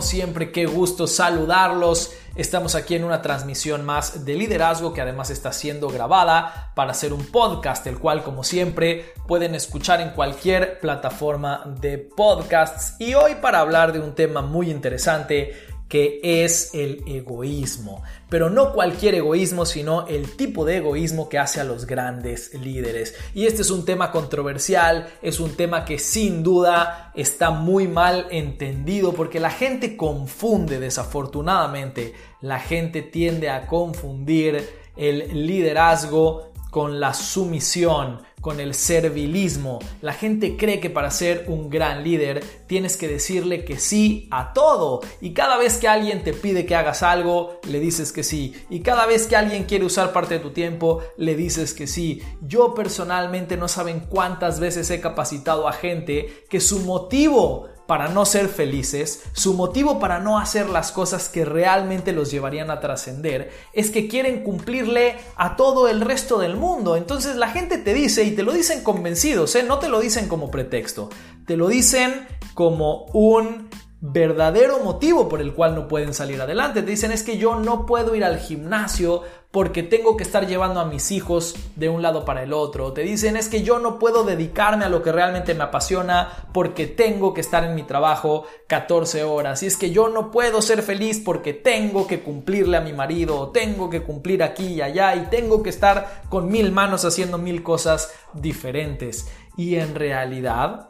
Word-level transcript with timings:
Siempre, 0.00 0.52
qué 0.52 0.66
gusto 0.66 1.06
saludarlos. 1.06 2.12
Estamos 2.36 2.74
aquí 2.74 2.94
en 2.94 3.04
una 3.04 3.22
transmisión 3.22 3.84
más 3.84 4.24
de 4.24 4.34
liderazgo 4.34 4.94
que 4.94 5.00
además 5.00 5.30
está 5.30 5.52
siendo 5.52 5.88
grabada 5.88 6.72
para 6.74 6.92
hacer 6.92 7.12
un 7.12 7.26
podcast, 7.26 7.86
el 7.86 7.98
cual 7.98 8.22
como 8.22 8.44
siempre 8.44 9.12
pueden 9.26 9.54
escuchar 9.54 10.00
en 10.00 10.10
cualquier 10.10 10.80
plataforma 10.80 11.64
de 11.80 11.98
podcasts. 11.98 12.94
Y 12.98 13.14
hoy 13.14 13.36
para 13.42 13.60
hablar 13.60 13.92
de 13.92 14.00
un 14.00 14.14
tema 14.14 14.42
muy 14.42 14.70
interesante 14.70 15.52
que 15.90 16.20
es 16.22 16.70
el 16.72 17.02
egoísmo. 17.04 18.04
Pero 18.28 18.48
no 18.48 18.72
cualquier 18.72 19.16
egoísmo, 19.16 19.66
sino 19.66 20.06
el 20.06 20.36
tipo 20.36 20.64
de 20.64 20.76
egoísmo 20.76 21.28
que 21.28 21.40
hace 21.40 21.60
a 21.60 21.64
los 21.64 21.84
grandes 21.84 22.54
líderes. 22.54 23.16
Y 23.34 23.46
este 23.46 23.62
es 23.62 23.70
un 23.72 23.84
tema 23.84 24.12
controversial, 24.12 25.08
es 25.20 25.40
un 25.40 25.56
tema 25.56 25.84
que 25.84 25.98
sin 25.98 26.44
duda 26.44 27.10
está 27.16 27.50
muy 27.50 27.88
mal 27.88 28.28
entendido 28.30 29.12
porque 29.12 29.40
la 29.40 29.50
gente 29.50 29.96
confunde, 29.96 30.78
desafortunadamente, 30.78 32.14
la 32.40 32.60
gente 32.60 33.02
tiende 33.02 33.50
a 33.50 33.66
confundir 33.66 34.68
el 34.96 35.44
liderazgo 35.44 36.52
con 36.70 37.00
la 37.00 37.14
sumisión 37.14 38.22
con 38.40 38.60
el 38.60 38.74
servilismo. 38.74 39.78
La 40.00 40.12
gente 40.12 40.56
cree 40.56 40.80
que 40.80 40.90
para 40.90 41.10
ser 41.10 41.44
un 41.48 41.70
gran 41.70 42.02
líder 42.04 42.42
tienes 42.66 42.96
que 42.96 43.08
decirle 43.08 43.64
que 43.64 43.78
sí 43.78 44.28
a 44.30 44.52
todo. 44.52 45.00
Y 45.20 45.32
cada 45.32 45.58
vez 45.58 45.76
que 45.78 45.88
alguien 45.88 46.22
te 46.22 46.32
pide 46.32 46.66
que 46.66 46.74
hagas 46.74 47.02
algo, 47.02 47.60
le 47.68 47.80
dices 47.80 48.12
que 48.12 48.22
sí. 48.22 48.54
Y 48.70 48.80
cada 48.80 49.06
vez 49.06 49.26
que 49.26 49.36
alguien 49.36 49.64
quiere 49.64 49.84
usar 49.84 50.12
parte 50.12 50.34
de 50.34 50.40
tu 50.40 50.50
tiempo, 50.50 51.00
le 51.16 51.34
dices 51.34 51.74
que 51.74 51.86
sí. 51.86 52.22
Yo 52.40 52.74
personalmente 52.74 53.56
no 53.56 53.68
saben 53.68 54.00
cuántas 54.00 54.60
veces 54.60 54.90
he 54.90 55.00
capacitado 55.00 55.68
a 55.68 55.72
gente 55.72 56.44
que 56.48 56.60
su 56.60 56.80
motivo 56.80 57.68
para 57.90 58.06
no 58.06 58.24
ser 58.24 58.46
felices, 58.46 59.24
su 59.32 59.54
motivo 59.54 59.98
para 59.98 60.20
no 60.20 60.38
hacer 60.38 60.70
las 60.70 60.92
cosas 60.92 61.28
que 61.28 61.44
realmente 61.44 62.12
los 62.12 62.30
llevarían 62.30 62.70
a 62.70 62.78
trascender, 62.78 63.50
es 63.72 63.90
que 63.90 64.06
quieren 64.06 64.44
cumplirle 64.44 65.16
a 65.34 65.56
todo 65.56 65.88
el 65.88 66.00
resto 66.00 66.38
del 66.38 66.54
mundo. 66.54 66.94
Entonces 66.94 67.34
la 67.34 67.48
gente 67.48 67.78
te 67.78 67.92
dice, 67.92 68.22
y 68.22 68.30
te 68.30 68.44
lo 68.44 68.52
dicen 68.52 68.84
convencidos, 68.84 69.56
¿eh? 69.56 69.64
no 69.64 69.80
te 69.80 69.88
lo 69.88 69.98
dicen 69.98 70.28
como 70.28 70.52
pretexto, 70.52 71.10
te 71.46 71.56
lo 71.56 71.66
dicen 71.66 72.28
como 72.54 73.06
un 73.06 73.68
verdadero 74.00 74.78
motivo 74.80 75.28
por 75.28 75.42
el 75.42 75.52
cual 75.52 75.74
no 75.74 75.86
pueden 75.86 76.14
salir 76.14 76.40
adelante. 76.40 76.82
Te 76.82 76.90
dicen 76.90 77.12
es 77.12 77.22
que 77.22 77.36
yo 77.36 77.56
no 77.56 77.84
puedo 77.84 78.14
ir 78.14 78.24
al 78.24 78.38
gimnasio 78.38 79.22
porque 79.50 79.82
tengo 79.82 80.16
que 80.16 80.22
estar 80.22 80.46
llevando 80.46 80.78
a 80.80 80.84
mis 80.84 81.10
hijos 81.10 81.56
de 81.74 81.88
un 81.88 82.02
lado 82.02 82.24
para 82.24 82.42
el 82.42 82.52
otro. 82.52 82.92
Te 82.92 83.02
dicen 83.02 83.36
es 83.36 83.48
que 83.48 83.62
yo 83.62 83.78
no 83.78 83.98
puedo 83.98 84.24
dedicarme 84.24 84.84
a 84.84 84.88
lo 84.88 85.02
que 85.02 85.12
realmente 85.12 85.54
me 85.54 85.64
apasiona 85.64 86.46
porque 86.54 86.86
tengo 86.86 87.34
que 87.34 87.40
estar 87.40 87.64
en 87.64 87.74
mi 87.74 87.82
trabajo 87.82 88.44
14 88.68 89.24
horas. 89.24 89.62
Y 89.62 89.66
es 89.66 89.76
que 89.76 89.90
yo 89.90 90.08
no 90.08 90.30
puedo 90.30 90.62
ser 90.62 90.82
feliz 90.82 91.20
porque 91.22 91.52
tengo 91.52 92.06
que 92.06 92.22
cumplirle 92.22 92.76
a 92.76 92.82
mi 92.82 92.92
marido 92.92 93.38
o 93.38 93.48
tengo 93.50 93.90
que 93.90 94.02
cumplir 94.02 94.42
aquí 94.42 94.66
y 94.66 94.82
allá 94.82 95.14
y 95.16 95.26
tengo 95.26 95.62
que 95.62 95.70
estar 95.70 96.22
con 96.28 96.48
mil 96.48 96.70
manos 96.70 97.04
haciendo 97.04 97.36
mil 97.36 97.62
cosas 97.62 98.12
diferentes. 98.32 99.28
Y 99.56 99.76
en 99.76 99.94
realidad 99.94 100.89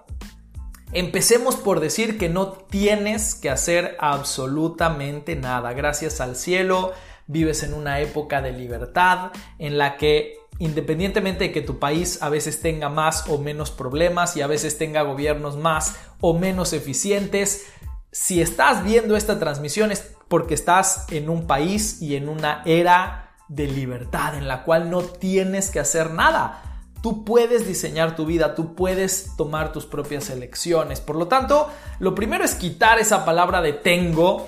Empecemos 0.92 1.54
por 1.56 1.78
decir 1.78 2.18
que 2.18 2.28
no 2.28 2.48
tienes 2.48 3.34
que 3.36 3.48
hacer 3.48 3.96
absolutamente 4.00 5.36
nada. 5.36 5.72
Gracias 5.72 6.20
al 6.20 6.34
cielo, 6.34 6.92
vives 7.28 7.62
en 7.62 7.74
una 7.74 8.00
época 8.00 8.42
de 8.42 8.52
libertad 8.52 9.30
en 9.58 9.78
la 9.78 9.96
que 9.96 10.40
independientemente 10.58 11.44
de 11.44 11.52
que 11.52 11.62
tu 11.62 11.78
país 11.78 12.22
a 12.22 12.28
veces 12.28 12.60
tenga 12.60 12.88
más 12.88 13.28
o 13.28 13.38
menos 13.38 13.70
problemas 13.70 14.36
y 14.36 14.42
a 14.42 14.46
veces 14.46 14.78
tenga 14.78 15.02
gobiernos 15.02 15.56
más 15.56 15.96
o 16.20 16.38
menos 16.38 16.72
eficientes, 16.74 17.66
si 18.12 18.42
estás 18.42 18.84
viendo 18.84 19.16
esta 19.16 19.38
transmisión 19.38 19.90
es 19.90 20.12
porque 20.28 20.54
estás 20.54 21.06
en 21.10 21.30
un 21.30 21.46
país 21.46 22.02
y 22.02 22.16
en 22.16 22.28
una 22.28 22.62
era 22.66 23.32
de 23.48 23.68
libertad 23.68 24.34
en 24.34 24.48
la 24.48 24.64
cual 24.64 24.90
no 24.90 25.02
tienes 25.02 25.70
que 25.70 25.80
hacer 25.80 26.10
nada. 26.10 26.69
Tú 27.02 27.24
puedes 27.24 27.66
diseñar 27.66 28.14
tu 28.14 28.26
vida, 28.26 28.54
tú 28.54 28.74
puedes 28.74 29.36
tomar 29.36 29.72
tus 29.72 29.86
propias 29.86 30.28
elecciones. 30.30 31.00
Por 31.00 31.16
lo 31.16 31.28
tanto, 31.28 31.68
lo 31.98 32.14
primero 32.14 32.44
es 32.44 32.54
quitar 32.54 32.98
esa 32.98 33.24
palabra 33.24 33.62
de 33.62 33.72
tengo 33.72 34.46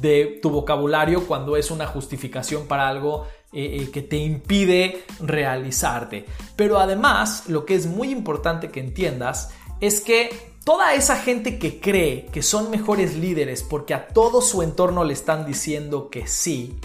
de 0.00 0.38
tu 0.40 0.50
vocabulario 0.50 1.26
cuando 1.26 1.56
es 1.56 1.70
una 1.70 1.86
justificación 1.86 2.66
para 2.66 2.88
algo 2.88 3.26
eh, 3.52 3.82
eh, 3.82 3.90
que 3.90 4.02
te 4.02 4.16
impide 4.16 5.04
realizarte. 5.20 6.26
Pero 6.56 6.78
además, 6.78 7.44
lo 7.48 7.64
que 7.64 7.74
es 7.74 7.86
muy 7.86 8.10
importante 8.10 8.70
que 8.70 8.80
entiendas 8.80 9.50
es 9.80 10.00
que 10.00 10.54
toda 10.64 10.94
esa 10.94 11.16
gente 11.16 11.58
que 11.58 11.80
cree 11.80 12.26
que 12.26 12.42
son 12.42 12.70
mejores 12.70 13.16
líderes 13.16 13.62
porque 13.62 13.94
a 13.94 14.08
todo 14.08 14.40
su 14.40 14.62
entorno 14.62 15.04
le 15.04 15.12
están 15.12 15.44
diciendo 15.46 16.08
que 16.08 16.26
sí, 16.26 16.78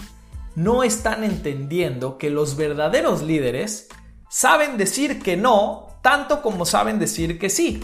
no 0.54 0.82
están 0.82 1.24
entendiendo 1.24 2.18
que 2.18 2.28
los 2.28 2.56
verdaderos 2.56 3.22
líderes 3.22 3.88
saben 4.30 4.78
decir 4.78 5.20
que 5.20 5.36
no 5.36 5.88
tanto 6.02 6.40
como 6.40 6.64
saben 6.64 6.98
decir 6.98 7.38
que 7.38 7.50
sí. 7.50 7.82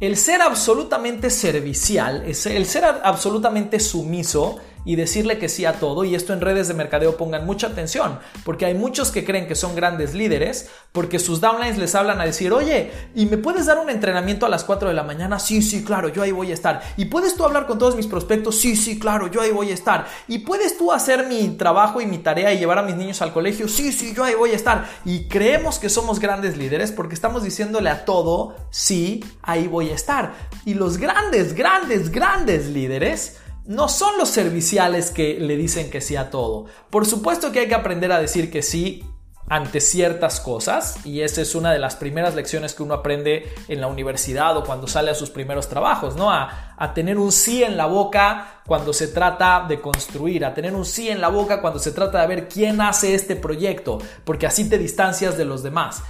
El 0.00 0.16
ser 0.16 0.42
absolutamente 0.42 1.30
servicial, 1.30 2.24
el 2.24 2.66
ser 2.66 2.84
absolutamente 2.84 3.80
sumiso, 3.80 4.58
y 4.84 4.96
decirle 4.96 5.38
que 5.38 5.48
sí 5.48 5.64
a 5.64 5.74
todo. 5.74 6.04
Y 6.04 6.14
esto 6.14 6.32
en 6.32 6.40
redes 6.40 6.68
de 6.68 6.74
mercadeo 6.74 7.16
pongan 7.16 7.46
mucha 7.46 7.68
atención, 7.68 8.18
porque 8.44 8.66
hay 8.66 8.74
muchos 8.74 9.10
que 9.10 9.24
creen 9.24 9.46
que 9.46 9.54
son 9.54 9.74
grandes 9.74 10.14
líderes, 10.14 10.70
porque 10.92 11.18
sus 11.18 11.40
downlines 11.40 11.78
les 11.78 11.94
hablan 11.94 12.20
a 12.20 12.24
decir, 12.24 12.52
oye, 12.52 12.90
¿y 13.14 13.26
me 13.26 13.38
puedes 13.38 13.66
dar 13.66 13.78
un 13.78 13.90
entrenamiento 13.90 14.46
a 14.46 14.48
las 14.48 14.64
4 14.64 14.88
de 14.88 14.94
la 14.94 15.02
mañana? 15.02 15.38
Sí, 15.38 15.62
sí, 15.62 15.84
claro, 15.84 16.08
yo 16.08 16.22
ahí 16.22 16.32
voy 16.32 16.50
a 16.50 16.54
estar. 16.54 16.82
¿Y 16.96 17.06
puedes 17.06 17.34
tú 17.34 17.44
hablar 17.44 17.66
con 17.66 17.78
todos 17.78 17.96
mis 17.96 18.06
prospectos? 18.06 18.58
Sí, 18.58 18.76
sí, 18.76 18.98
claro, 18.98 19.26
yo 19.28 19.40
ahí 19.40 19.50
voy 19.50 19.70
a 19.70 19.74
estar. 19.74 20.06
¿Y 20.28 20.40
puedes 20.40 20.76
tú 20.78 20.92
hacer 20.92 21.26
mi 21.26 21.48
trabajo 21.50 22.00
y 22.00 22.06
mi 22.06 22.18
tarea 22.18 22.52
y 22.52 22.58
llevar 22.58 22.78
a 22.78 22.82
mis 22.82 22.96
niños 22.96 23.22
al 23.22 23.32
colegio? 23.32 23.68
Sí, 23.68 23.92
sí, 23.92 24.14
yo 24.14 24.24
ahí 24.24 24.34
voy 24.34 24.50
a 24.50 24.56
estar. 24.56 24.88
Y 25.04 25.28
creemos 25.28 25.78
que 25.78 25.88
somos 25.88 26.20
grandes 26.20 26.56
líderes 26.56 26.92
porque 26.92 27.14
estamos 27.14 27.42
diciéndole 27.42 27.90
a 27.90 28.04
todo, 28.04 28.56
sí, 28.70 29.24
ahí 29.42 29.66
voy 29.66 29.90
a 29.90 29.94
estar. 29.94 30.32
Y 30.64 30.74
los 30.74 30.98
grandes, 30.98 31.54
grandes, 31.54 32.10
grandes 32.10 32.66
líderes 32.66 33.39
no 33.64 33.88
son 33.88 34.18
los 34.18 34.28
serviciales 34.28 35.10
que 35.10 35.38
le 35.38 35.56
dicen 35.56 35.90
que 35.90 36.00
sí 36.00 36.16
a 36.16 36.30
todo. 36.30 36.66
Por 36.90 37.06
supuesto 37.06 37.52
que 37.52 37.60
hay 37.60 37.68
que 37.68 37.74
aprender 37.74 38.12
a 38.12 38.20
decir 38.20 38.50
que 38.50 38.62
sí 38.62 39.04
ante 39.50 39.80
ciertas 39.80 40.38
cosas 40.38 41.04
y 41.04 41.22
esa 41.22 41.42
es 41.42 41.56
una 41.56 41.72
de 41.72 41.80
las 41.80 41.96
primeras 41.96 42.36
lecciones 42.36 42.72
que 42.72 42.84
uno 42.84 42.94
aprende 42.94 43.52
en 43.66 43.80
la 43.80 43.88
universidad 43.88 44.56
o 44.56 44.62
cuando 44.62 44.86
sale 44.86 45.10
a 45.10 45.14
sus 45.14 45.30
primeros 45.30 45.68
trabajos, 45.68 46.14
¿no? 46.14 46.30
A, 46.30 46.74
a, 46.76 46.94
tener 46.94 47.18
un 47.18 47.32
sí 47.32 47.64
en 47.64 47.76
la 47.76 47.86
boca 47.86 48.62
cuando 48.64 48.92
se 48.92 49.08
trata 49.08 49.66
de 49.68 49.80
construir, 49.80 50.44
a 50.44 50.54
tener 50.54 50.72
un 50.72 50.84
sí 50.84 51.08
en 51.08 51.20
la 51.20 51.28
boca 51.28 51.60
cuando 51.60 51.80
se 51.80 51.90
trata 51.90 52.20
de 52.20 52.28
ver 52.28 52.48
quién 52.48 52.80
hace 52.80 53.12
este 53.14 53.34
proyecto, 53.34 53.98
porque 54.24 54.46
así 54.46 54.68
te 54.68 54.78
distancias 54.78 55.36
de 55.36 55.44
los 55.44 55.64
demás. 55.64 56.04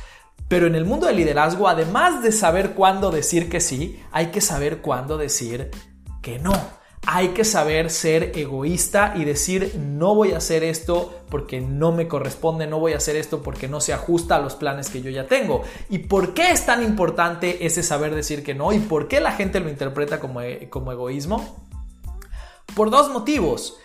Pero 0.47 0.67
en 0.67 0.75
el 0.75 0.85
mundo 0.85 1.07
del 1.07 1.17
liderazgo, 1.17 1.67
además 1.67 2.23
de 2.23 2.33
saber 2.33 2.75
cuándo 2.75 3.11
decir 3.11 3.49
que 3.49 3.61
sí, 3.61 4.03
hay 4.13 4.27
que 4.27 4.43
saber 4.43 4.83
cuándo 4.83 5.17
decir 5.17 5.71
que 6.21 6.39
no 6.39 6.80
hay 7.07 7.29
que 7.29 7.45
saber 7.45 7.91
ser 7.91 8.33
egoísta 8.37 9.15
y 9.17 9.25
decir 9.25 9.75
no 9.79 10.15
voy 10.15 10.33
a 10.33 10.37
hacer 10.37 10.63
esto 10.63 11.23
porque 11.31 11.61
no 11.61 11.93
me 11.93 12.09
corresponde, 12.09 12.67
no 12.67 12.79
voy 12.79 12.93
a 12.93 12.99
hacer 12.99 13.17
esto 13.17 13.43
porque 13.43 13.69
no 13.69 13.81
se 13.81 13.93
ajusta 13.93 14.37
a 14.37 14.41
los 14.41 14.55
planes 14.55 14.91
que 14.91 15.01
yo 15.01 15.11
ya 15.11 15.27
tengo. 15.27 15.63
¿Y 15.89 15.99
por 15.99 16.35
qué 16.35 16.51
es 16.51 16.67
tan 16.67 16.83
importante 16.83 17.65
ese 17.65 17.83
saber 17.83 18.15
decir 18.15 18.43
que 18.43 18.55
no? 18.55 18.73
¿Y 18.73 18.81
por 18.81 19.09
qué 19.09 19.21
la 19.21 19.33
gente 19.33 19.61
lo 19.61 19.71
interpreta 19.71 20.21
como, 20.21 20.43
e, 20.43 20.69
como 20.69 20.93
egoísmo? 20.93 21.67
Por 22.75 22.91
dos 22.91 23.11
motivos. 23.11 23.79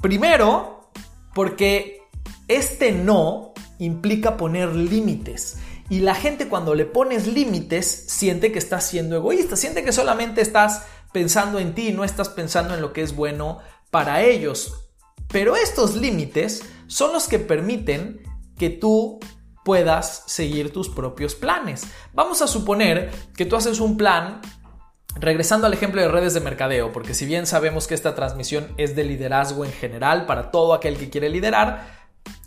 Primero, 0.00 0.90
porque 1.34 2.00
este 2.48 2.92
no 2.92 3.52
implica 3.78 4.36
poner 4.36 4.74
límites. 4.74 5.58
Y 5.88 6.00
la 6.00 6.14
gente 6.14 6.48
cuando 6.48 6.74
le 6.74 6.84
pones 6.84 7.28
límites 7.28 7.86
siente 8.08 8.50
que 8.50 8.58
estás 8.58 8.84
siendo 8.86 9.16
egoísta, 9.16 9.54
siente 9.54 9.84
que 9.84 9.92
solamente 9.92 10.40
estás 10.40 10.82
pensando 11.16 11.58
en 11.58 11.74
ti, 11.74 11.92
no 11.92 12.04
estás 12.04 12.28
pensando 12.28 12.74
en 12.74 12.82
lo 12.82 12.92
que 12.92 13.00
es 13.00 13.16
bueno 13.16 13.60
para 13.90 14.20
ellos. 14.20 14.90
Pero 15.28 15.56
estos 15.56 15.96
límites 15.96 16.62
son 16.88 17.14
los 17.14 17.26
que 17.26 17.38
permiten 17.38 18.20
que 18.58 18.68
tú 18.68 19.18
puedas 19.64 20.24
seguir 20.26 20.74
tus 20.74 20.90
propios 20.90 21.34
planes. 21.34 21.84
Vamos 22.12 22.42
a 22.42 22.46
suponer 22.46 23.10
que 23.34 23.46
tú 23.46 23.56
haces 23.56 23.80
un 23.80 23.96
plan 23.96 24.42
Regresando 25.18 25.66
al 25.66 25.72
ejemplo 25.72 26.02
de 26.02 26.08
redes 26.08 26.34
de 26.34 26.40
mercadeo, 26.40 26.92
porque 26.92 27.14
si 27.14 27.24
bien 27.24 27.46
sabemos 27.46 27.86
que 27.86 27.94
esta 27.94 28.14
transmisión 28.14 28.68
es 28.76 28.94
de 28.94 29.02
liderazgo 29.02 29.64
en 29.64 29.72
general 29.72 30.26
para 30.26 30.50
todo 30.50 30.74
aquel 30.74 30.98
que 30.98 31.08
quiere 31.08 31.30
liderar, 31.30 31.86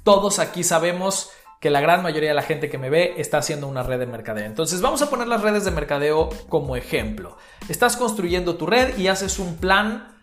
todos 0.04 0.38
aquí 0.38 0.64
sabemos 0.64 1.32
que 1.60 1.70
la 1.70 1.82
gran 1.82 2.02
mayoría 2.02 2.30
de 2.30 2.36
la 2.36 2.42
gente 2.42 2.70
que 2.70 2.78
me 2.78 2.90
ve 2.90 3.16
está 3.18 3.40
haciendo 3.40 3.68
una 3.68 3.84
red 3.84 4.00
de 4.00 4.06
mercadeo. 4.06 4.46
Entonces 4.46 4.82
vamos 4.82 5.02
a 5.02 5.10
poner 5.10 5.28
las 5.28 5.42
redes 5.42 5.66
de 5.66 5.72
mercadeo 5.72 6.30
como 6.48 6.76
ejemplo. 6.76 7.38
Estás 7.68 7.98
construyendo 7.98 8.56
tu 8.56 8.66
red 8.66 8.98
y 8.98 9.08
haces 9.08 9.40
un 9.40 9.58
plan 9.58 10.16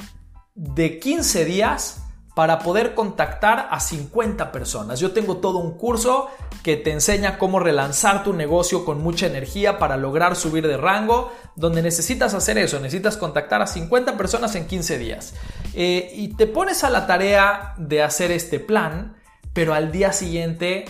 de 0.55 0.99
15 0.99 1.45
días 1.45 2.03
para 2.35 2.59
poder 2.59 2.95
contactar 2.95 3.69
a 3.71 3.81
50 3.81 4.53
personas. 4.53 5.01
Yo 5.01 5.13
tengo 5.13 5.39
todo 5.39 5.59
un 5.59 5.79
curso 5.79 6.29
que 6.63 6.77
te 6.77 6.91
enseña 6.91 7.39
cómo 7.39 7.61
relanzar 7.61 8.25
tu 8.25 8.35
negocio 8.35 8.85
con 8.85 9.03
mucha 9.03 9.27
energía 9.27 9.79
para 9.79 9.97
lograr 9.97 10.37
subir 10.37 10.67
de 10.67 10.77
rango, 10.77 11.33
donde 11.55 11.81
necesitas 11.81 12.35
hacer 12.35 12.59
eso, 12.59 12.79
necesitas 12.79 13.17
contactar 13.17 13.63
a 13.63 13.67
50 13.67 14.19
personas 14.19 14.55
en 14.55 14.67
15 14.67 14.99
días. 14.99 15.35
Eh, 15.75 16.13
y 16.15 16.29
te 16.35 16.47
pones 16.47 16.85
a 16.85 16.91
la 16.91 17.07
tarea 17.07 17.75
de 17.79 18.03
hacer 18.03 18.31
este 18.31 18.61
plan, 18.61 19.17
pero 19.55 19.73
al 19.73 19.91
día 19.91 20.13
siguiente 20.13 20.85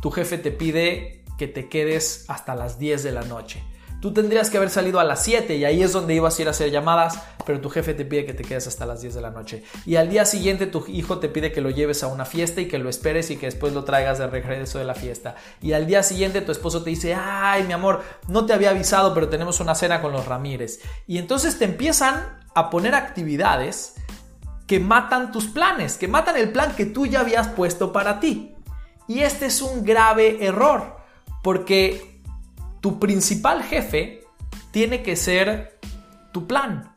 tu 0.00 0.10
jefe 0.10 0.38
te 0.38 0.50
pide 0.50 1.24
que 1.38 1.48
te 1.48 1.68
quedes 1.68 2.24
hasta 2.28 2.54
las 2.54 2.78
10 2.78 3.02
de 3.02 3.12
la 3.12 3.22
noche. 3.22 3.62
Tú 4.00 4.14
tendrías 4.14 4.48
que 4.48 4.56
haber 4.56 4.70
salido 4.70 4.98
a 4.98 5.04
las 5.04 5.22
7 5.24 5.56
y 5.56 5.64
ahí 5.66 5.82
es 5.82 5.92
donde 5.92 6.14
ibas 6.14 6.38
a 6.38 6.42
ir 6.42 6.48
a 6.48 6.52
hacer 6.52 6.70
llamadas, 6.70 7.20
pero 7.44 7.60
tu 7.60 7.68
jefe 7.68 7.92
te 7.92 8.06
pide 8.06 8.24
que 8.24 8.32
te 8.32 8.44
quedes 8.44 8.66
hasta 8.66 8.86
las 8.86 9.02
10 9.02 9.14
de 9.14 9.20
la 9.20 9.30
noche. 9.30 9.62
Y 9.84 9.96
al 9.96 10.08
día 10.08 10.24
siguiente 10.24 10.66
tu 10.66 10.86
hijo 10.86 11.18
te 11.18 11.28
pide 11.28 11.52
que 11.52 11.60
lo 11.60 11.68
lleves 11.68 12.02
a 12.02 12.06
una 12.06 12.24
fiesta 12.24 12.62
y 12.62 12.68
que 12.68 12.78
lo 12.78 12.88
esperes 12.88 13.30
y 13.30 13.36
que 13.36 13.44
después 13.46 13.74
lo 13.74 13.84
traigas 13.84 14.18
de 14.18 14.26
regreso 14.26 14.78
de 14.78 14.86
la 14.86 14.94
fiesta. 14.94 15.36
Y 15.60 15.74
al 15.74 15.86
día 15.86 16.02
siguiente 16.02 16.40
tu 16.40 16.50
esposo 16.50 16.82
te 16.82 16.88
dice, 16.88 17.14
ay 17.14 17.64
mi 17.64 17.74
amor, 17.74 18.02
no 18.26 18.46
te 18.46 18.54
había 18.54 18.70
avisado, 18.70 19.12
pero 19.12 19.28
tenemos 19.28 19.60
una 19.60 19.74
cena 19.74 20.00
con 20.00 20.12
los 20.12 20.26
Ramírez. 20.26 20.80
Y 21.06 21.18
entonces 21.18 21.58
te 21.58 21.66
empiezan 21.66 22.40
a 22.54 22.70
poner 22.70 22.94
actividades 22.94 23.96
que 24.66 24.80
matan 24.80 25.30
tus 25.30 25.46
planes, 25.46 25.98
que 25.98 26.08
matan 26.08 26.38
el 26.38 26.52
plan 26.52 26.74
que 26.74 26.86
tú 26.86 27.04
ya 27.04 27.20
habías 27.20 27.48
puesto 27.48 27.92
para 27.92 28.18
ti. 28.18 28.49
Y 29.10 29.24
este 29.24 29.46
es 29.46 29.60
un 29.60 29.82
grave 29.82 30.38
error, 30.40 30.96
porque 31.42 32.22
tu 32.80 33.00
principal 33.00 33.64
jefe 33.64 34.22
tiene 34.70 35.02
que 35.02 35.16
ser 35.16 35.80
tu 36.32 36.46
plan. 36.46 36.96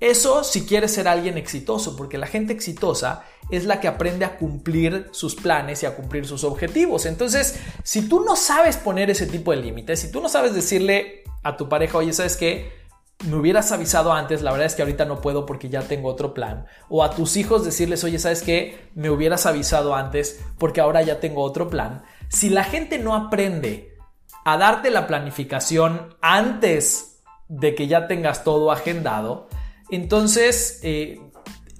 Eso 0.00 0.42
si 0.42 0.66
quieres 0.66 0.92
ser 0.92 1.06
alguien 1.06 1.38
exitoso, 1.38 1.94
porque 1.94 2.18
la 2.18 2.26
gente 2.26 2.52
exitosa 2.52 3.22
es 3.48 3.64
la 3.64 3.78
que 3.78 3.86
aprende 3.86 4.24
a 4.24 4.36
cumplir 4.38 5.08
sus 5.12 5.36
planes 5.36 5.84
y 5.84 5.86
a 5.86 5.94
cumplir 5.94 6.26
sus 6.26 6.42
objetivos. 6.42 7.06
Entonces, 7.06 7.60
si 7.84 8.08
tú 8.08 8.24
no 8.24 8.34
sabes 8.34 8.76
poner 8.76 9.08
ese 9.08 9.28
tipo 9.28 9.52
de 9.52 9.58
límites, 9.58 10.00
si 10.00 10.10
tú 10.10 10.20
no 10.20 10.28
sabes 10.28 10.52
decirle 10.52 11.22
a 11.44 11.56
tu 11.56 11.68
pareja, 11.68 11.98
oye, 11.98 12.12
¿sabes 12.12 12.36
qué? 12.36 12.81
Me 13.22 13.36
hubieras 13.36 13.70
avisado 13.70 14.12
antes, 14.12 14.42
la 14.42 14.50
verdad 14.50 14.66
es 14.66 14.74
que 14.74 14.82
ahorita 14.82 15.04
no 15.04 15.20
puedo 15.20 15.46
porque 15.46 15.68
ya 15.68 15.82
tengo 15.82 16.08
otro 16.08 16.34
plan. 16.34 16.66
O 16.88 17.04
a 17.04 17.10
tus 17.10 17.36
hijos 17.36 17.64
decirles, 17.64 18.02
oye, 18.02 18.18
¿sabes 18.18 18.42
qué? 18.42 18.90
Me 18.94 19.10
hubieras 19.10 19.46
avisado 19.46 19.94
antes 19.94 20.40
porque 20.58 20.80
ahora 20.80 21.02
ya 21.02 21.20
tengo 21.20 21.42
otro 21.42 21.70
plan. 21.70 22.02
Si 22.28 22.50
la 22.50 22.64
gente 22.64 22.98
no 22.98 23.14
aprende 23.14 23.96
a 24.44 24.56
darte 24.56 24.90
la 24.90 25.06
planificación 25.06 26.16
antes 26.20 27.22
de 27.48 27.74
que 27.74 27.86
ya 27.86 28.08
tengas 28.08 28.42
todo 28.42 28.72
agendado, 28.72 29.48
entonces 29.90 30.80
eh, 30.82 31.20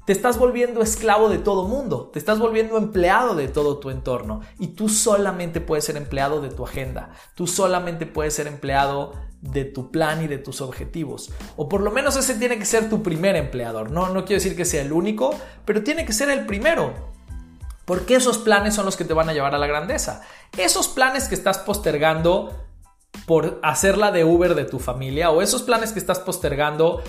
te 0.06 0.12
estás 0.12 0.38
volviendo 0.38 0.82
esclavo 0.82 1.28
de 1.28 1.38
todo 1.38 1.66
mundo, 1.66 2.10
te 2.12 2.18
estás 2.18 2.38
volviendo 2.38 2.76
empleado 2.76 3.34
de 3.34 3.48
todo 3.48 3.78
tu 3.78 3.90
entorno 3.90 4.42
y 4.58 4.68
tú 4.68 4.88
solamente 4.88 5.60
puedes 5.60 5.84
ser 5.84 5.96
empleado 5.96 6.40
de 6.40 6.50
tu 6.50 6.64
agenda, 6.64 7.10
tú 7.34 7.46
solamente 7.46 8.06
puedes 8.06 8.34
ser 8.34 8.46
empleado 8.46 9.14
de 9.42 9.64
tu 9.64 9.90
plan 9.90 10.22
y 10.22 10.28
de 10.28 10.38
tus 10.38 10.60
objetivos. 10.60 11.30
O 11.56 11.68
por 11.68 11.82
lo 11.82 11.90
menos 11.90 12.16
ese 12.16 12.36
tiene 12.36 12.58
que 12.58 12.64
ser 12.64 12.88
tu 12.88 13.02
primer 13.02 13.36
empleador. 13.36 13.90
No, 13.90 14.08
no 14.08 14.24
quiero 14.24 14.40
decir 14.40 14.56
que 14.56 14.64
sea 14.64 14.82
el 14.82 14.92
único, 14.92 15.34
pero 15.64 15.82
tiene 15.82 16.06
que 16.06 16.12
ser 16.12 16.30
el 16.30 16.46
primero. 16.46 17.12
Porque 17.84 18.14
esos 18.14 18.38
planes 18.38 18.74
son 18.74 18.86
los 18.86 18.96
que 18.96 19.04
te 19.04 19.12
van 19.12 19.28
a 19.28 19.32
llevar 19.32 19.54
a 19.54 19.58
la 19.58 19.66
grandeza. 19.66 20.22
Esos 20.56 20.88
planes 20.88 21.28
que 21.28 21.34
estás 21.34 21.58
postergando 21.58 22.66
por 23.26 23.60
hacerla 23.62 24.12
de 24.12 24.24
Uber 24.24 24.54
de 24.54 24.64
tu 24.64 24.78
familia 24.78 25.30
o 25.30 25.42
esos 25.42 25.62
planes 25.62 25.92
que 25.92 25.98
estás 25.98 26.20
postergando 26.20 27.02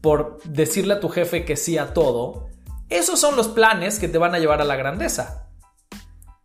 por 0.00 0.42
decirle 0.44 0.94
a 0.94 1.00
tu 1.00 1.10
jefe 1.10 1.44
que 1.44 1.56
sí 1.56 1.76
a 1.78 1.92
todo, 1.92 2.48
esos 2.88 3.20
son 3.20 3.36
los 3.36 3.48
planes 3.48 3.98
que 3.98 4.08
te 4.08 4.18
van 4.18 4.34
a 4.34 4.38
llevar 4.38 4.62
a 4.62 4.64
la 4.64 4.76
grandeza. 4.76 5.48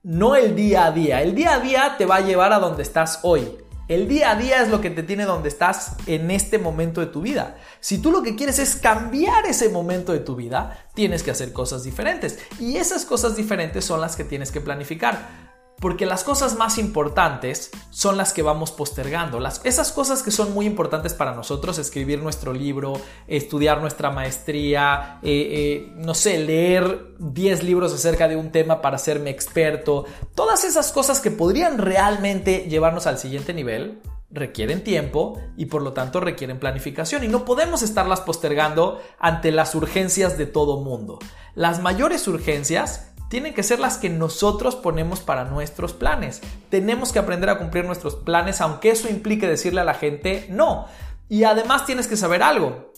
No 0.03 0.35
el 0.35 0.55
día 0.55 0.85
a 0.85 0.91
día. 0.91 1.21
El 1.21 1.35
día 1.35 1.53
a 1.53 1.59
día 1.59 1.95
te 1.97 2.05
va 2.05 2.17
a 2.17 2.21
llevar 2.21 2.51
a 2.51 2.59
donde 2.59 2.83
estás 2.83 3.19
hoy. 3.23 3.60
El 3.91 4.07
día 4.07 4.31
a 4.31 4.35
día 4.35 4.61
es 4.61 4.69
lo 4.69 4.79
que 4.79 4.89
te 4.89 5.03
tiene 5.03 5.25
donde 5.25 5.49
estás 5.49 5.97
en 6.05 6.31
este 6.31 6.57
momento 6.57 7.01
de 7.01 7.07
tu 7.07 7.19
vida. 7.19 7.57
Si 7.81 7.97
tú 7.97 8.09
lo 8.09 8.23
que 8.23 8.38
quieres 8.38 8.57
es 8.57 8.77
cambiar 8.77 9.45
ese 9.45 9.67
momento 9.67 10.13
de 10.13 10.19
tu 10.19 10.38
vida, 10.38 10.88
tienes 10.93 11.23
que 11.23 11.31
hacer 11.31 11.51
cosas 11.51 11.83
diferentes. 11.83 12.39
Y 12.57 12.77
esas 12.77 13.03
cosas 13.03 13.35
diferentes 13.35 13.83
son 13.83 13.99
las 13.99 14.15
que 14.15 14.23
tienes 14.23 14.49
que 14.49 14.61
planificar 14.61 15.50
porque 15.81 16.05
las 16.05 16.23
cosas 16.23 16.55
más 16.55 16.77
importantes 16.77 17.71
son 17.89 18.15
las 18.15 18.33
que 18.33 18.43
vamos 18.43 18.71
postergando. 18.71 19.39
Las, 19.39 19.61
esas 19.65 19.91
cosas 19.91 20.21
que 20.21 20.29
son 20.29 20.53
muy 20.53 20.67
importantes 20.67 21.15
para 21.15 21.33
nosotros, 21.33 21.79
escribir 21.79 22.21
nuestro 22.21 22.53
libro, 22.53 22.93
estudiar 23.27 23.81
nuestra 23.81 24.11
maestría, 24.11 25.19
eh, 25.23 25.49
eh, 25.51 25.93
no 25.95 26.13
sé, 26.13 26.37
leer 26.37 27.15
10 27.17 27.63
libros 27.63 27.93
acerca 27.93 28.27
de 28.27 28.35
un 28.35 28.51
tema 28.51 28.79
para 28.79 28.97
hacerme 28.97 29.31
experto, 29.31 30.05
todas 30.35 30.65
esas 30.65 30.91
cosas 30.91 31.19
que 31.19 31.31
podrían 31.31 31.79
realmente 31.79 32.67
llevarnos 32.69 33.07
al 33.07 33.17
siguiente 33.17 33.51
nivel, 33.51 34.01
requieren 34.29 34.83
tiempo 34.83 35.41
y 35.57 35.65
por 35.65 35.81
lo 35.81 35.93
tanto 35.93 36.19
requieren 36.19 36.59
planificación 36.59 37.23
y 37.23 37.27
no 37.27 37.43
podemos 37.43 37.81
estarlas 37.81 38.21
postergando 38.21 39.01
ante 39.19 39.51
las 39.51 39.73
urgencias 39.73 40.37
de 40.37 40.45
todo 40.45 40.79
mundo. 40.79 41.17
Las 41.55 41.81
mayores 41.81 42.27
urgencias 42.27 43.10
tienen 43.31 43.53
que 43.53 43.63
ser 43.63 43.79
las 43.79 43.97
que 43.97 44.09
nosotros 44.09 44.75
ponemos 44.75 45.21
para 45.21 45.45
nuestros 45.45 45.93
planes. 45.93 46.41
Tenemos 46.69 47.13
que 47.13 47.19
aprender 47.19 47.49
a 47.49 47.57
cumplir 47.57 47.85
nuestros 47.85 48.13
planes, 48.13 48.59
aunque 48.59 48.91
eso 48.91 49.07
implique 49.07 49.47
decirle 49.47 49.79
a 49.79 49.85
la 49.85 49.93
gente 49.93 50.47
no. 50.49 50.85
Y 51.29 51.45
además 51.45 51.85
tienes 51.85 52.09
que 52.09 52.17
saber 52.17 52.43
algo. 52.43 52.91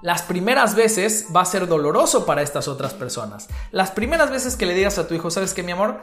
Las 0.00 0.22
primeras 0.22 0.74
veces 0.74 1.26
va 1.36 1.42
a 1.42 1.44
ser 1.44 1.66
doloroso 1.66 2.24
para 2.24 2.40
estas 2.40 2.68
otras 2.68 2.94
personas. 2.94 3.48
Las 3.70 3.90
primeras 3.90 4.30
veces 4.30 4.56
que 4.56 4.64
le 4.64 4.72
digas 4.72 4.96
a 4.96 5.06
tu 5.06 5.14
hijo, 5.14 5.30
¿sabes 5.30 5.52
qué, 5.52 5.62
mi 5.62 5.72
amor? 5.72 6.00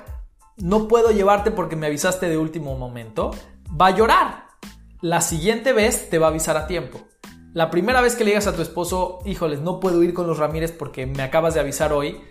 No 0.57 0.87
puedo 0.87 1.09
llevarte 1.09 1.49
porque 1.49 1.75
me 1.75 1.87
avisaste 1.87 2.29
de 2.29 2.37
último 2.37 2.77
momento. 2.77 3.31
Va 3.69 3.87
a 3.87 3.95
llorar. 3.95 4.45
La 5.01 5.21
siguiente 5.21 5.73
vez 5.73 6.11
te 6.11 6.19
va 6.19 6.27
a 6.27 6.29
avisar 6.29 6.57
a 6.57 6.67
tiempo. 6.67 7.01
La 7.53 7.71
primera 7.71 8.01
vez 8.01 8.15
que 8.15 8.23
le 8.23 8.31
digas 8.31 8.45
a 8.45 8.53
tu 8.55 8.61
esposo, 8.61 9.21
híjoles, 9.25 9.61
no 9.61 9.79
puedo 9.79 10.03
ir 10.03 10.13
con 10.13 10.27
los 10.27 10.37
Ramírez 10.37 10.71
porque 10.71 11.07
me 11.07 11.23
acabas 11.23 11.55
de 11.55 11.61
avisar 11.61 11.91
hoy, 11.91 12.21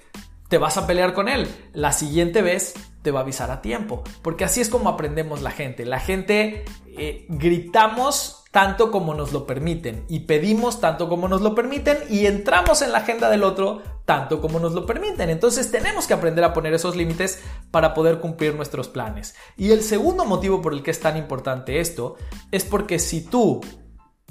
te 0.54 0.58
vas 0.58 0.76
a 0.76 0.86
pelear 0.86 1.14
con 1.14 1.28
él. 1.28 1.52
La 1.72 1.90
siguiente 1.90 2.40
vez 2.40 2.74
te 3.02 3.10
va 3.10 3.18
a 3.18 3.22
avisar 3.24 3.50
a 3.50 3.60
tiempo. 3.60 4.04
Porque 4.22 4.44
así 4.44 4.60
es 4.60 4.68
como 4.68 4.88
aprendemos 4.88 5.42
la 5.42 5.50
gente. 5.50 5.84
La 5.84 5.98
gente 5.98 6.64
eh, 6.96 7.26
gritamos 7.28 8.44
tanto 8.52 8.92
como 8.92 9.14
nos 9.14 9.32
lo 9.32 9.48
permiten 9.48 10.04
y 10.08 10.20
pedimos 10.20 10.80
tanto 10.80 11.08
como 11.08 11.26
nos 11.26 11.40
lo 11.40 11.56
permiten 11.56 11.98
y 12.08 12.26
entramos 12.26 12.82
en 12.82 12.92
la 12.92 12.98
agenda 12.98 13.30
del 13.30 13.42
otro 13.42 13.82
tanto 14.04 14.40
como 14.40 14.60
nos 14.60 14.74
lo 14.74 14.86
permiten. 14.86 15.28
Entonces 15.28 15.72
tenemos 15.72 16.06
que 16.06 16.14
aprender 16.14 16.44
a 16.44 16.52
poner 16.52 16.72
esos 16.72 16.94
límites 16.94 17.42
para 17.72 17.92
poder 17.92 18.20
cumplir 18.20 18.54
nuestros 18.54 18.86
planes. 18.86 19.34
Y 19.56 19.72
el 19.72 19.82
segundo 19.82 20.24
motivo 20.24 20.62
por 20.62 20.72
el 20.72 20.84
que 20.84 20.92
es 20.92 21.00
tan 21.00 21.16
importante 21.16 21.80
esto 21.80 22.14
es 22.52 22.62
porque 22.62 23.00
si 23.00 23.22
tú 23.22 23.60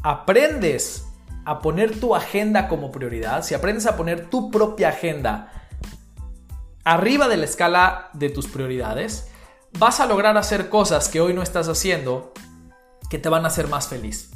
aprendes 0.04 1.06
a 1.44 1.60
poner 1.60 2.00
tu 2.00 2.16
agenda 2.16 2.70
como 2.70 2.94
prioridad, 2.94 3.44
si 3.44 3.56
aprendes 3.56 3.86
a 3.88 3.98
poner 3.98 4.30
tu 4.30 4.50
propia 4.50 4.88
agenda 4.88 5.60
arriba 6.84 7.28
de 7.28 7.38
la 7.38 7.46
escala 7.46 8.10
de 8.14 8.30
tus 8.30 8.48
prioridades, 8.48 9.30
vas 9.78 10.00
a 10.00 10.06
lograr 10.06 10.38
hacer 10.38 10.70
cosas 10.70 11.10
que 11.10 11.22
hoy 11.22 11.34
no 11.34 11.42
estás 11.42 11.68
haciendo 11.68 12.34
que 13.10 13.20
te 13.20 13.30
van 13.30 13.46
a 13.46 13.48
hacer 13.48 13.68
más 13.68 13.88
feliz. 13.88 14.32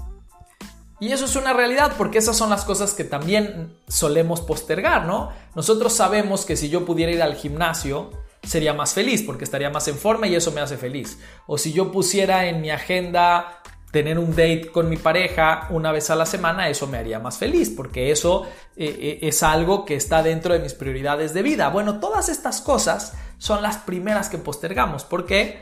Y 1.00 1.12
eso 1.12 1.26
es 1.26 1.36
una 1.36 1.54
realidad 1.54 1.94
porque 1.98 2.18
esas 2.18 2.36
son 2.36 2.50
las 2.50 2.66
cosas 2.66 2.94
que 2.94 3.04
también 3.04 3.78
solemos 3.88 4.42
postergar, 4.42 5.06
¿no? 5.06 5.32
Nosotros 5.54 5.94
sabemos 5.94 6.44
que 6.44 6.56
si 6.56 6.70
yo 6.70 6.86
pudiera 6.86 7.12
ir 7.12 7.22
al 7.22 7.36
gimnasio, 7.36 8.10
sería 8.44 8.74
más 8.74 8.94
feliz 8.94 9.22
porque 9.24 9.44
estaría 9.44 9.70
más 9.70 9.88
en 9.88 9.98
forma 9.98 10.28
y 10.28 10.36
eso 10.36 10.52
me 10.52 10.62
hace 10.62 10.76
feliz. 10.76 11.20
O 11.46 11.60
si 11.60 11.72
yo 11.72 11.92
pusiera 11.92 12.48
en 12.48 12.62
mi 12.62 12.72
agenda 12.72 13.57
tener 13.92 14.20
un 14.20 14.32
date 14.32 14.70
con 14.72 14.90
mi 14.90 14.98
pareja 14.98 15.68
una 15.70 15.92
vez 15.92 16.10
a 16.10 16.16
la 16.16 16.26
semana, 16.26 16.70
eso 16.70 16.88
me 16.88 16.98
haría 16.98 17.20
más 17.20 17.38
feliz, 17.38 17.70
porque 17.70 18.12
eso 18.12 18.46
eh, 18.76 18.98
eh, 19.00 19.20
es 19.22 19.44
algo 19.44 19.86
que 19.86 19.96
está 19.96 20.24
dentro 20.24 20.54
de 20.54 20.60
mis 20.60 20.74
prioridades 20.74 21.34
de 21.34 21.42
vida. 21.42 21.70
Bueno, 21.70 22.00
todas 22.00 22.30
estas 22.30 22.62
cosas 22.62 23.14
son 23.38 23.62
las 23.62 23.78
primeras 23.78 24.30
que 24.30 24.38
postergamos. 24.38 25.06
¿Por 25.06 25.26
qué? 25.26 25.62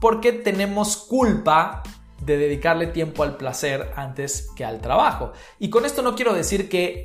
Porque 0.00 0.32
tenemos 0.32 0.96
culpa 0.96 1.82
de 2.20 2.36
dedicarle 2.36 2.86
tiempo 2.88 3.22
al 3.22 3.36
placer 3.36 3.92
antes 3.96 4.48
que 4.54 4.64
al 4.64 4.80
trabajo. 4.80 5.32
Y 5.58 5.70
con 5.70 5.84
esto 5.84 6.02
no 6.02 6.14
quiero 6.14 6.34
decir 6.34 6.68
que 6.68 7.04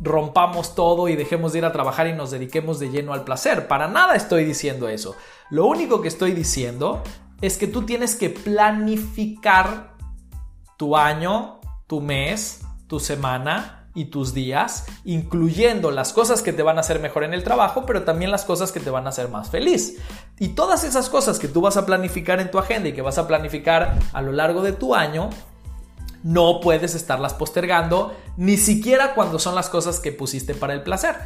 rompamos 0.00 0.74
todo 0.74 1.08
y 1.08 1.16
dejemos 1.16 1.52
de 1.52 1.58
ir 1.58 1.64
a 1.64 1.72
trabajar 1.72 2.06
y 2.06 2.12
nos 2.12 2.30
dediquemos 2.30 2.78
de 2.78 2.90
lleno 2.90 3.12
al 3.12 3.24
placer. 3.24 3.66
Para 3.66 3.88
nada 3.88 4.14
estoy 4.14 4.44
diciendo 4.44 4.88
eso. 4.88 5.16
Lo 5.50 5.66
único 5.66 6.00
que 6.00 6.08
estoy 6.08 6.32
diciendo 6.32 7.02
es 7.40 7.56
que 7.56 7.66
tú 7.66 7.86
tienes 7.86 8.16
que 8.16 8.30
planificar 8.30 9.94
tu 10.76 10.96
año, 10.96 11.60
tu 11.86 12.00
mes, 12.00 12.60
tu 12.86 13.00
semana 13.00 13.88
y 13.94 14.06
tus 14.06 14.32
días, 14.32 14.86
incluyendo 15.04 15.90
las 15.90 16.12
cosas 16.12 16.42
que 16.42 16.52
te 16.52 16.62
van 16.62 16.76
a 16.76 16.80
hacer 16.80 17.00
mejor 17.00 17.24
en 17.24 17.34
el 17.34 17.42
trabajo, 17.42 17.84
pero 17.84 18.04
también 18.04 18.30
las 18.30 18.44
cosas 18.44 18.70
que 18.70 18.80
te 18.80 18.90
van 18.90 19.06
a 19.06 19.10
hacer 19.10 19.28
más 19.28 19.50
feliz. 19.50 19.96
Y 20.38 20.48
todas 20.48 20.84
esas 20.84 21.08
cosas 21.08 21.38
que 21.38 21.48
tú 21.48 21.60
vas 21.60 21.76
a 21.76 21.86
planificar 21.86 22.40
en 22.40 22.50
tu 22.50 22.58
agenda 22.58 22.88
y 22.88 22.92
que 22.92 23.02
vas 23.02 23.18
a 23.18 23.26
planificar 23.26 23.98
a 24.12 24.22
lo 24.22 24.32
largo 24.32 24.62
de 24.62 24.72
tu 24.72 24.94
año, 24.94 25.30
no 26.22 26.60
puedes 26.60 26.94
estarlas 26.94 27.34
postergando, 27.34 28.14
ni 28.36 28.56
siquiera 28.56 29.14
cuando 29.14 29.38
son 29.38 29.54
las 29.54 29.68
cosas 29.68 30.00
que 30.00 30.12
pusiste 30.12 30.54
para 30.54 30.74
el 30.74 30.82
placer, 30.82 31.16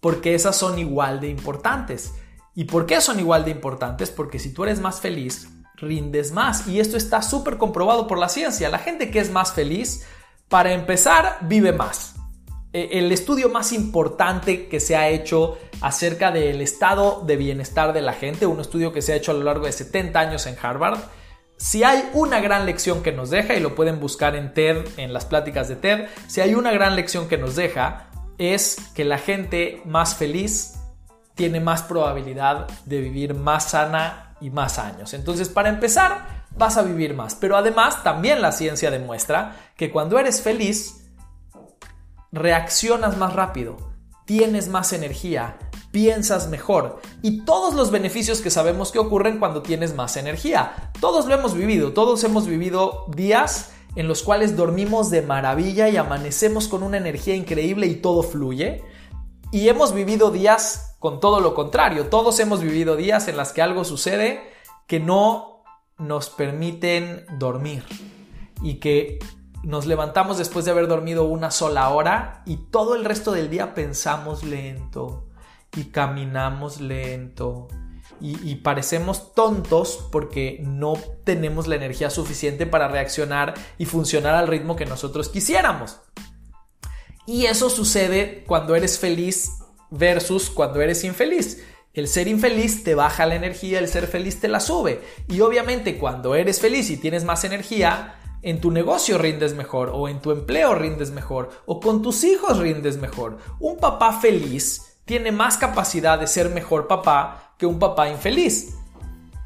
porque 0.00 0.34
esas 0.34 0.56
son 0.56 0.78
igual 0.78 1.20
de 1.20 1.28
importantes. 1.28 2.14
¿Y 2.54 2.64
por 2.64 2.86
qué 2.86 3.00
son 3.00 3.18
igual 3.18 3.44
de 3.44 3.50
importantes? 3.50 4.10
Porque 4.10 4.38
si 4.38 4.52
tú 4.52 4.64
eres 4.64 4.80
más 4.80 5.00
feliz, 5.00 5.48
rindes 5.76 6.32
más. 6.32 6.68
Y 6.68 6.80
esto 6.80 6.96
está 6.96 7.22
súper 7.22 7.58
comprobado 7.58 8.06
por 8.06 8.18
la 8.18 8.28
ciencia. 8.28 8.68
La 8.68 8.78
gente 8.78 9.10
que 9.10 9.20
es 9.20 9.30
más 9.30 9.52
feliz, 9.52 10.06
para 10.48 10.72
empezar, 10.72 11.38
vive 11.42 11.72
más. 11.72 12.14
E, 12.72 12.98
el 12.98 13.10
estudio 13.10 13.48
más 13.48 13.72
importante 13.72 14.68
que 14.68 14.80
se 14.80 14.96
ha 14.96 15.08
hecho 15.08 15.58
acerca 15.80 16.30
del 16.30 16.60
estado 16.60 17.22
de 17.26 17.36
bienestar 17.36 17.92
de 17.92 18.02
la 18.02 18.12
gente, 18.12 18.46
un 18.46 18.60
estudio 18.60 18.92
que 18.92 19.02
se 19.02 19.12
ha 19.12 19.16
hecho 19.16 19.32
a 19.32 19.34
lo 19.34 19.44
largo 19.44 19.66
de 19.66 19.72
70 19.72 20.18
años 20.18 20.46
en 20.46 20.56
Harvard, 20.60 20.98
si 21.56 21.84
hay 21.84 22.08
una 22.12 22.40
gran 22.40 22.66
lección 22.66 23.02
que 23.02 23.12
nos 23.12 23.30
deja, 23.30 23.54
y 23.54 23.60
lo 23.60 23.74
pueden 23.74 24.00
buscar 24.00 24.34
en 24.34 24.52
TED, 24.52 24.84
en 24.96 25.12
las 25.12 25.26
pláticas 25.26 25.68
de 25.68 25.76
TED, 25.76 26.06
si 26.26 26.40
hay 26.40 26.54
una 26.54 26.72
gran 26.72 26.96
lección 26.96 27.28
que 27.28 27.38
nos 27.38 27.54
deja, 27.54 28.10
es 28.38 28.76
que 28.94 29.04
la 29.04 29.18
gente 29.18 29.80
más 29.84 30.16
feliz 30.16 30.74
tiene 31.34 31.60
más 31.60 31.82
probabilidad 31.82 32.68
de 32.84 33.00
vivir 33.00 33.34
más 33.34 33.70
sana 33.70 34.36
y 34.40 34.50
más 34.50 34.78
años. 34.78 35.14
Entonces, 35.14 35.48
para 35.48 35.68
empezar, 35.68 36.46
vas 36.56 36.76
a 36.76 36.82
vivir 36.82 37.14
más. 37.14 37.34
Pero 37.34 37.56
además, 37.56 38.02
también 38.02 38.42
la 38.42 38.52
ciencia 38.52 38.90
demuestra 38.90 39.56
que 39.76 39.90
cuando 39.90 40.18
eres 40.18 40.42
feliz, 40.42 41.10
reaccionas 42.32 43.16
más 43.16 43.34
rápido, 43.34 43.76
tienes 44.24 44.68
más 44.68 44.92
energía, 44.92 45.58
piensas 45.90 46.48
mejor 46.48 47.00
y 47.20 47.44
todos 47.44 47.74
los 47.74 47.90
beneficios 47.90 48.40
que 48.40 48.50
sabemos 48.50 48.90
que 48.90 48.98
ocurren 48.98 49.38
cuando 49.38 49.62
tienes 49.62 49.94
más 49.94 50.16
energía. 50.16 50.90
Todos 51.00 51.26
lo 51.26 51.34
hemos 51.34 51.54
vivido, 51.54 51.92
todos 51.92 52.24
hemos 52.24 52.46
vivido 52.46 53.06
días 53.14 53.72
en 53.94 54.08
los 54.08 54.22
cuales 54.22 54.56
dormimos 54.56 55.10
de 55.10 55.20
maravilla 55.20 55.90
y 55.90 55.98
amanecemos 55.98 56.66
con 56.66 56.82
una 56.82 56.96
energía 56.96 57.34
increíble 57.34 57.86
y 57.86 57.96
todo 57.96 58.22
fluye. 58.22 58.82
Y 59.50 59.68
hemos 59.68 59.92
vivido 59.92 60.30
días 60.30 60.91
con 61.02 61.18
todo 61.18 61.40
lo 61.40 61.52
contrario. 61.52 62.06
Todos 62.06 62.38
hemos 62.38 62.60
vivido 62.60 62.94
días 62.94 63.26
en 63.26 63.36
las 63.36 63.52
que 63.52 63.60
algo 63.60 63.84
sucede 63.84 64.40
que 64.86 65.00
no 65.00 65.64
nos 65.98 66.30
permiten 66.30 67.26
dormir 67.38 67.84
y 68.62 68.74
que 68.74 69.18
nos 69.64 69.86
levantamos 69.86 70.38
después 70.38 70.64
de 70.64 70.70
haber 70.70 70.86
dormido 70.86 71.24
una 71.24 71.50
sola 71.50 71.88
hora 71.88 72.44
y 72.46 72.56
todo 72.70 72.94
el 72.94 73.04
resto 73.04 73.32
del 73.32 73.50
día 73.50 73.74
pensamos 73.74 74.44
lento 74.44 75.26
y 75.76 75.86
caminamos 75.86 76.80
lento 76.80 77.66
y, 78.20 78.54
parecemos 78.56 79.34
tontos 79.34 80.08
porque 80.12 80.62
no 80.64 80.94
tenemos 81.24 81.66
la 81.66 81.74
energía 81.74 82.10
suficiente 82.10 82.64
para 82.66 82.86
reaccionar 82.86 83.54
y 83.78 83.86
funcionar 83.86 84.36
al 84.36 84.46
ritmo 84.46 84.76
que 84.76 84.86
nosotros 84.86 85.28
quisiéramos. 85.28 85.98
Y 87.26 87.46
eso 87.46 87.68
sucede 87.68 88.44
cuando 88.46 88.76
eres 88.76 89.00
feliz 89.00 89.61
versus 89.92 90.50
cuando 90.50 90.80
eres 90.80 91.04
infeliz. 91.04 91.62
El 91.94 92.08
ser 92.08 92.26
infeliz 92.26 92.84
te 92.84 92.94
baja 92.94 93.26
la 93.26 93.34
energía, 93.34 93.78
el 93.78 93.86
ser 93.86 94.06
feliz 94.06 94.40
te 94.40 94.48
la 94.48 94.60
sube. 94.60 95.02
Y 95.28 95.40
obviamente 95.40 95.98
cuando 95.98 96.34
eres 96.34 96.60
feliz 96.60 96.90
y 96.90 96.96
tienes 96.96 97.24
más 97.24 97.44
energía, 97.44 98.14
en 98.40 98.60
tu 98.60 98.70
negocio 98.70 99.18
rindes 99.18 99.54
mejor, 99.54 99.90
o 99.92 100.08
en 100.08 100.20
tu 100.20 100.32
empleo 100.32 100.74
rindes 100.74 101.10
mejor, 101.10 101.50
o 101.66 101.80
con 101.80 102.02
tus 102.02 102.24
hijos 102.24 102.58
rindes 102.58 102.96
mejor. 102.96 103.38
Un 103.60 103.76
papá 103.76 104.20
feliz 104.20 104.98
tiene 105.04 105.32
más 105.32 105.58
capacidad 105.58 106.18
de 106.18 106.26
ser 106.26 106.48
mejor 106.48 106.88
papá 106.88 107.54
que 107.58 107.66
un 107.66 107.78
papá 107.78 108.08
infeliz. 108.08 108.74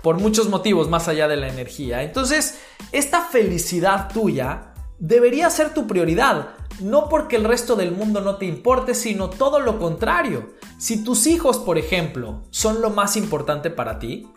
Por 0.02 0.18
muchos 0.18 0.48
motivos 0.48 0.88
más 0.88 1.08
allá 1.08 1.26
de 1.26 1.36
la 1.36 1.48
energía. 1.48 2.04
Entonces, 2.04 2.60
esta 2.92 3.22
felicidad 3.22 4.08
tuya 4.12 4.72
debería 5.00 5.50
ser 5.50 5.74
tu 5.74 5.88
prioridad 5.88 6.50
no 6.80 7.08
porque 7.08 7.36
el 7.36 7.44
resto 7.44 7.76
del 7.76 7.92
mundo 7.92 8.20
no 8.20 8.36
te 8.36 8.46
importe, 8.46 8.94
sino 8.94 9.30
todo 9.30 9.60
lo 9.60 9.78
contrario. 9.78 10.54
Si 10.78 11.02
tus 11.02 11.26
hijos, 11.26 11.58
por 11.58 11.78
ejemplo, 11.78 12.42
son 12.50 12.80
lo 12.80 12.90
más 12.90 13.16
importante 13.16 13.70
para 13.70 13.98
ti, 13.98 14.28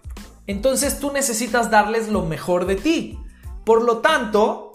entonces 0.47 0.99
tú 0.99 1.11
necesitas 1.11 1.69
darles 1.69 2.09
lo 2.09 2.25
mejor 2.25 2.65
de 2.65 2.75
ti. 2.75 3.19
Por 3.65 3.83
lo 3.83 3.99
tanto, 3.99 4.71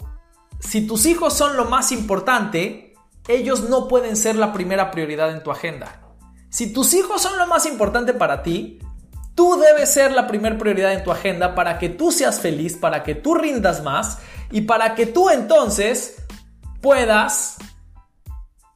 si 0.59 0.87
tus 0.87 1.05
hijos 1.05 1.33
son 1.33 1.57
lo 1.57 1.65
más 1.65 1.91
importante, 1.91 2.93
ellos 3.27 3.69
no 3.69 3.87
pueden 3.87 4.15
ser 4.15 4.35
la 4.35 4.53
primera 4.53 4.91
prioridad 4.91 5.31
en 5.31 5.43
tu 5.43 5.51
agenda. 5.51 6.01
Si 6.49 6.71
tus 6.71 6.93
hijos 6.93 7.21
son 7.21 7.37
lo 7.37 7.47
más 7.47 7.65
importante 7.65 8.13
para 8.13 8.43
ti, 8.43 8.79
tú 9.33 9.59
debes 9.59 9.91
ser 9.91 10.11
la 10.11 10.27
primera 10.27 10.57
prioridad 10.57 10.93
en 10.93 11.03
tu 11.03 11.11
agenda 11.11 11.55
para 11.55 11.77
que 11.77 11.89
tú 11.89 12.11
seas 12.11 12.39
feliz, 12.39 12.77
para 12.77 13.03
que 13.03 13.15
tú 13.15 13.35
rindas 13.35 13.83
más 13.83 14.19
y 14.51 14.61
para 14.61 14.95
que 14.95 15.05
tú 15.05 15.29
entonces 15.29 16.24
puedas 16.85 17.57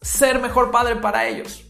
ser 0.01 0.41
mejor 0.41 0.71
padre 0.71 0.95
para 0.95 1.27
ellos. 1.27 1.63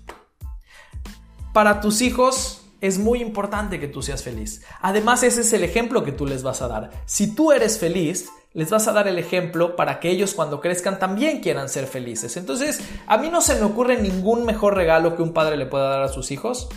Para 1.51 1.81
tus 1.81 2.01
hijos 2.01 2.61
es 2.79 2.97
muy 2.97 3.21
importante 3.21 3.77
que 3.77 3.89
tú 3.89 4.01
seas 4.01 4.23
feliz. 4.23 4.63
Además, 4.79 5.21
ese 5.23 5.41
es 5.41 5.51
el 5.51 5.65
ejemplo 5.65 6.05
que 6.05 6.13
tú 6.13 6.25
les 6.25 6.41
vas 6.41 6.61
a 6.61 6.69
dar. 6.69 6.91
Si 7.05 7.35
tú 7.35 7.51
eres 7.51 7.77
feliz, 7.77 8.29
les 8.53 8.69
vas 8.69 8.87
a 8.87 8.93
dar 8.93 9.09
el 9.09 9.19
ejemplo 9.19 9.75
para 9.75 9.99
que 9.99 10.11
ellos 10.11 10.33
cuando 10.33 10.61
crezcan 10.61 10.97
también 10.97 11.41
quieran 11.41 11.67
ser 11.67 11.87
felices. 11.87 12.37
Entonces, 12.37 12.79
a 13.05 13.17
mí 13.17 13.27
no 13.29 13.41
se 13.41 13.55
me 13.55 13.63
ocurre 13.63 14.01
ningún 14.01 14.45
mejor 14.45 14.75
regalo 14.75 15.17
que 15.17 15.23
un 15.23 15.33
padre 15.33 15.57
le 15.57 15.65
pueda 15.65 15.89
dar 15.89 16.03
a 16.03 16.07
sus 16.07 16.31
hijos 16.31 16.69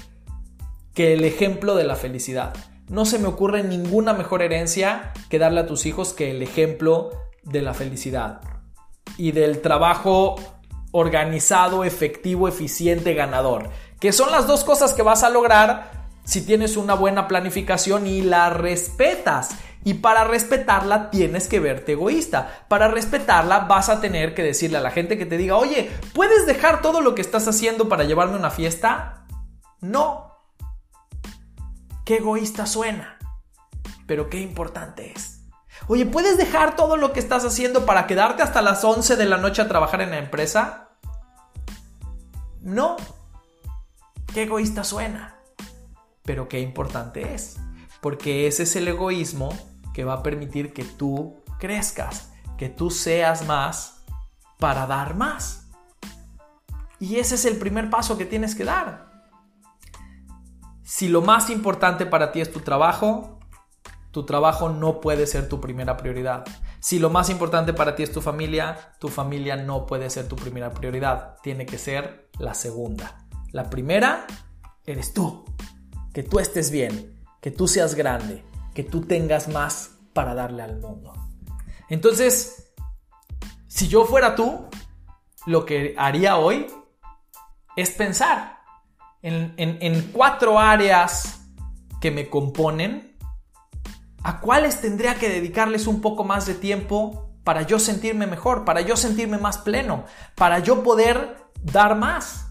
que 0.92 1.12
el 1.12 1.23
ejemplo 1.23 1.76
de 1.76 1.85
la 1.85 1.95
felicidad. 1.95 2.52
No 2.88 3.04
se 3.04 3.21
me 3.21 3.28
ocurre 3.28 3.62
ninguna 3.62 4.12
mejor 4.12 4.42
herencia 4.42 5.12
que 5.31 5.38
darle 5.38 5.61
a 5.61 5.66
tus 5.66 5.87
hijos 5.87 6.14
que 6.14 6.33
el 6.33 6.42
ejemplo 6.42 7.12
de 7.45 7.62
la 7.62 7.75
felicidad 7.75 8.40
y 9.16 9.33
del 9.33 9.61
trabajo 9.61 10.37
organizado, 10.92 11.85
efectivo, 11.85 12.49
eficiente, 12.49 13.14
ganador. 13.14 13.71
Que 13.99 14.12
son 14.12 14.31
las 14.31 14.47
dos 14.47 14.64
cosas 14.64 14.95
que 14.95 15.02
vas 15.02 15.23
a 15.23 15.31
lograr 15.31 16.09
si 16.25 16.45
tienes 16.45 16.76
una 16.76 16.95
buena 16.95 17.28
planificación 17.28 18.07
y 18.07 18.23
la 18.23 18.50
respetas. 18.50 19.50
Y 19.85 19.95
para 19.95 20.25
respetarla 20.25 21.11
tienes 21.11 21.49
que 21.49 21.59
verte 21.59 21.92
egoísta. 21.92 22.64
Para 22.69 22.88
respetarla 22.88 23.61
vas 23.61 23.88
a 23.88 24.00
tener 24.00 24.35
que 24.35 24.42
decirle 24.42 24.78
a 24.78 24.83
la 24.83 24.92
gente 24.92 25.19
que 25.19 25.26
te 25.26 25.37
diga, 25.37 25.57
oye, 25.57 25.90
¿puedes 26.14 26.47
dejar 26.47 26.83
todo 26.83 27.00
lo 27.00 27.14
que 27.14 27.23
estás 27.23 27.49
haciendo 27.49 27.88
para 27.88 28.04
llevarme 28.04 28.35
a 28.35 28.38
una 28.38 28.50
fiesta? 28.50 29.26
No. 29.81 30.31
Qué 32.04 32.19
egoísta 32.19 32.66
suena. 32.66 33.19
Pero 34.07 34.28
qué 34.28 34.40
importante 34.40 35.12
es. 35.14 35.32
Oye, 35.89 36.07
¿puedes 36.07 36.37
dejar 36.37 36.77
todo 36.77 36.97
lo 36.97 37.12
que 37.12 37.21
estás 37.21 37.45
haciendo 37.45 37.85
para 37.85 38.07
quedarte 38.07 38.43
hasta 38.43 38.62
las 38.62 38.85
11 38.85 39.17
de 39.17 39.27
la 39.27 39.37
noche 39.37 39.62
a 39.62 39.69
trabajar 39.69 40.01
en 40.01 40.11
la 40.11 40.19
empresa? 40.19 40.91
No. 42.61 42.97
Qué 44.33 44.45
egoísta 44.45 44.85
suena. 44.85 45.37
Pero 46.23 46.49
qué 46.49 46.61
importante 46.61 47.35
es. 47.35 47.57
Porque 48.01 48.47
ese 48.47 48.62
es 48.62 48.77
el 48.77 48.89
egoísmo 48.89 49.51
que 49.93 50.05
va 50.05 50.15
a 50.15 50.23
permitir 50.23 50.73
que 50.73 50.85
tú 50.85 51.43
crezcas, 51.59 52.33
que 52.57 52.69
tú 52.69 52.91
seas 52.91 53.45
más 53.47 54.05
para 54.59 54.87
dar 54.87 55.17
más. 55.17 55.69
Y 57.01 57.17
ese 57.17 57.35
es 57.35 57.45
el 57.45 57.57
primer 57.57 57.91
paso 57.91 58.17
que 58.17 58.25
tienes 58.25 58.55
que 58.55 58.65
dar. 58.65 59.11
Si 60.85 61.09
lo 61.09 61.23
más 61.23 61.51
importante 61.51 62.07
para 62.07 62.31
ti 62.31 62.41
es 62.41 62.53
tu 62.53 62.61
trabajo, 62.61 63.32
tu 64.12 64.25
trabajo 64.25 64.69
no 64.69 65.00
puede 65.00 65.26
ser 65.26 65.49
tu 65.49 65.61
primera 65.61 65.97
prioridad. 65.97 66.45
Si 66.81 66.99
lo 66.99 67.09
más 67.09 67.31
importante 67.31 67.73
para 67.73 67.97
ti 67.97 68.02
es 68.02 68.12
tu 68.12 68.21
familia, 68.21 68.95
tu 68.99 69.09
familia 69.09 69.57
no 69.57 69.87
puede 69.87 70.11
ser 70.11 70.28
tu 70.28 70.37
primera 70.37 70.71
prioridad. 70.71 71.38
Tiene 71.42 71.64
que 71.64 71.78
ser 71.78 72.28
la 72.38 72.52
segunda. 72.52 73.26
La 73.52 73.71
primera 73.71 74.26
eres 74.85 75.14
tú. 75.14 75.45
Que 76.12 76.23
tú 76.23 76.38
estés 76.38 76.71
bien, 76.71 77.25
que 77.40 77.50
tú 77.50 77.66
seas 77.66 77.95
grande, 77.95 78.45
que 78.75 78.85
tú 78.85 79.00
tengas 79.00 79.49
más 79.49 79.92
para 80.12 80.35
darle 80.35 80.62
al 80.62 80.78
mundo. 80.78 81.14
Entonces, 81.88 82.75
si 83.66 83.88
yo 83.88 84.04
fuera 84.04 84.35
tú, 84.35 84.69
lo 85.47 85.64
que 85.64 85.95
haría 85.97 86.37
hoy 86.37 86.66
es 87.76 87.90
pensar 87.92 88.59
en, 89.23 89.54
en 89.57 90.12
cuatro 90.12 90.59
áreas 90.59 91.40
que 91.99 92.11
me 92.11 92.28
componen 92.28 93.12
¿A 94.25 94.41
cuáles 94.41 94.81
tendría 94.81 95.17
que 95.17 95.29
dedicarles 95.29 95.87
un 95.87 96.00
poco 96.00 96.23
más 96.23 96.47
de 96.47 96.55
tiempo 96.55 97.31
para 97.43 97.62
yo 97.62 97.79
sentirme 97.79 98.26
mejor, 98.26 98.64
para 98.64 98.81
yo 98.81 98.97
sentirme 98.97 99.38
más 99.38 99.59
pleno, 99.59 100.05
para 100.37 100.61
yo 100.61 100.83
poder 100.83 101.37
dar 101.61 101.97
más? 101.97 102.47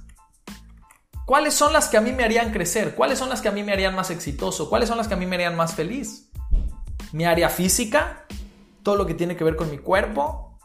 ¿Cuáles 1.25 1.53
son 1.53 1.71
las 1.71 1.87
que 1.87 1.95
a 1.95 2.01
mí 2.01 2.11
me 2.11 2.25
harían 2.25 2.51
crecer? 2.51 2.93
¿Cuáles 2.93 3.17
son 3.17 3.29
las 3.29 3.41
que 3.41 3.47
a 3.47 3.53
mí 3.53 3.63
me 3.63 3.71
harían 3.71 3.95
más 3.95 4.09
exitoso? 4.11 4.69
¿Cuáles 4.69 4.89
son 4.89 4.97
las 4.97 5.07
que 5.07 5.13
a 5.13 5.17
mí 5.17 5.25
me 5.25 5.35
harían 5.35 5.55
más 5.55 5.73
feliz? 5.73 6.29
¿Mi 7.13 7.23
área 7.23 7.47
física? 7.47 8.25
¿Todo 8.83 8.97
lo 8.97 9.05
que 9.05 9.13
tiene 9.13 9.37
que 9.37 9.45
ver 9.45 9.55
con 9.55 9.71
mi 9.71 9.77
cuerpo? 9.77 10.59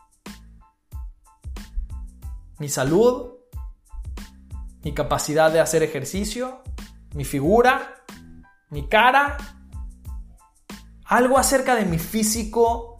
¿Mi 2.58 2.68
salud? 2.68 3.34
¿Mi 4.82 4.92
capacidad 4.92 5.52
de 5.52 5.60
hacer 5.60 5.84
ejercicio? 5.84 6.62
¿Mi 7.14 7.25
figura? 7.25 8.02
¿Mi 8.70 8.88
cara? 8.88 9.36
¿Algo 11.06 11.38
acerca 11.38 11.75
de 11.75 11.84
mi 11.84 11.98
físico 11.98 12.98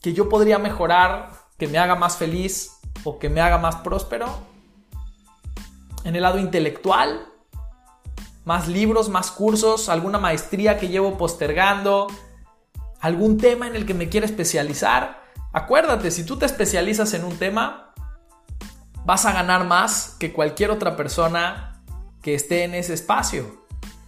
que 0.00 0.12
yo 0.12 0.28
podría 0.28 0.58
mejorar, 0.58 1.30
que 1.58 1.68
me 1.68 1.78
haga 1.78 1.94
más 1.94 2.16
feliz 2.16 2.72
o 3.04 3.18
que 3.18 3.28
me 3.28 3.40
haga 3.40 3.58
más 3.58 3.76
próspero? 3.76 4.50
en 6.04 6.16
el 6.16 6.22
lado 6.22 6.38
intelectual, 6.38 7.26
más 8.44 8.68
libros, 8.68 9.08
más 9.08 9.30
cursos, 9.30 9.88
alguna 9.88 10.18
maestría 10.18 10.78
que 10.78 10.88
llevo 10.88 11.18
postergando, 11.18 12.06
algún 13.00 13.38
tema 13.38 13.66
en 13.66 13.76
el 13.76 13.86
que 13.86 13.94
me 13.94 14.08
quiera 14.08 14.26
especializar. 14.26 15.22
Acuérdate, 15.52 16.10
si 16.10 16.24
tú 16.24 16.38
te 16.38 16.46
especializas 16.46 17.12
en 17.14 17.24
un 17.24 17.36
tema, 17.36 17.92
vas 19.04 19.26
a 19.26 19.32
ganar 19.32 19.64
más 19.64 20.16
que 20.18 20.32
cualquier 20.32 20.70
otra 20.70 20.96
persona 20.96 21.82
que 22.22 22.34
esté 22.34 22.64
en 22.64 22.74
ese 22.74 22.94
espacio. 22.94 23.64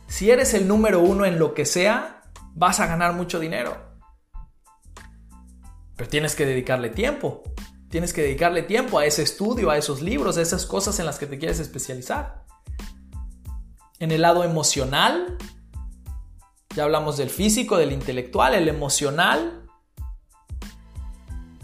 Si 0.06 0.30
eres 0.30 0.54
el 0.54 0.68
número 0.68 1.00
uno 1.00 1.24
en 1.24 1.38
lo 1.38 1.54
que 1.54 1.64
sea, 1.64 2.21
vas 2.54 2.80
a 2.80 2.86
ganar 2.86 3.12
mucho 3.14 3.38
dinero. 3.38 3.76
Pero 5.96 6.08
tienes 6.08 6.34
que 6.34 6.46
dedicarle 6.46 6.90
tiempo. 6.90 7.42
Tienes 7.90 8.12
que 8.12 8.22
dedicarle 8.22 8.62
tiempo 8.62 8.98
a 8.98 9.04
ese 9.04 9.22
estudio, 9.22 9.70
a 9.70 9.76
esos 9.76 10.00
libros, 10.00 10.38
a 10.38 10.42
esas 10.42 10.64
cosas 10.64 10.98
en 10.98 11.06
las 11.06 11.18
que 11.18 11.26
te 11.26 11.38
quieres 11.38 11.60
especializar. 11.60 12.44
En 13.98 14.10
el 14.10 14.22
lado 14.22 14.44
emocional, 14.44 15.36
ya 16.74 16.84
hablamos 16.84 17.18
del 17.18 17.28
físico, 17.28 17.76
del 17.76 17.92
intelectual, 17.92 18.54
el 18.54 18.68
emocional. 18.68 19.68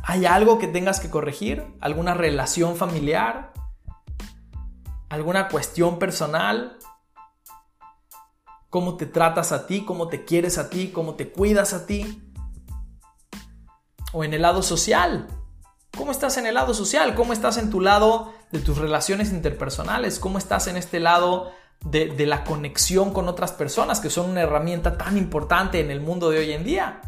¿Hay 0.02 0.26
algo 0.26 0.58
que 0.58 0.68
tengas 0.68 1.00
que 1.00 1.10
corregir? 1.10 1.64
¿Alguna 1.80 2.14
relación 2.14 2.76
familiar? 2.76 3.52
¿Alguna 5.08 5.48
cuestión 5.48 5.98
personal? 5.98 6.78
¿Cómo 8.70 8.98
te 8.98 9.06
tratas 9.06 9.52
a 9.52 9.66
ti? 9.66 9.84
¿Cómo 9.84 10.08
te 10.08 10.24
quieres 10.24 10.58
a 10.58 10.68
ti? 10.68 10.88
¿Cómo 10.88 11.14
te 11.14 11.30
cuidas 11.30 11.72
a 11.72 11.86
ti? 11.86 12.22
O 14.12 14.24
en 14.24 14.34
el 14.34 14.42
lado 14.42 14.62
social. 14.62 15.26
¿Cómo 15.96 16.10
estás 16.10 16.36
en 16.36 16.46
el 16.46 16.54
lado 16.54 16.74
social? 16.74 17.14
¿Cómo 17.14 17.32
estás 17.32 17.56
en 17.56 17.70
tu 17.70 17.80
lado 17.80 18.34
de 18.52 18.60
tus 18.60 18.76
relaciones 18.76 19.30
interpersonales? 19.32 20.18
¿Cómo 20.18 20.36
estás 20.36 20.66
en 20.66 20.76
este 20.76 21.00
lado 21.00 21.50
de, 21.80 22.26
la 22.26 22.44
conexión 22.44 23.14
con 23.14 23.26
otras 23.28 23.52
personas, 23.52 24.00
que 24.00 24.10
son 24.10 24.28
una 24.28 24.42
herramienta 24.42 24.98
tan 24.98 25.16
importante 25.16 25.80
en 25.80 25.90
el 25.90 26.02
mundo 26.02 26.28
de 26.28 26.40
hoy 26.40 26.52
en 26.52 26.64
día? 26.64 27.00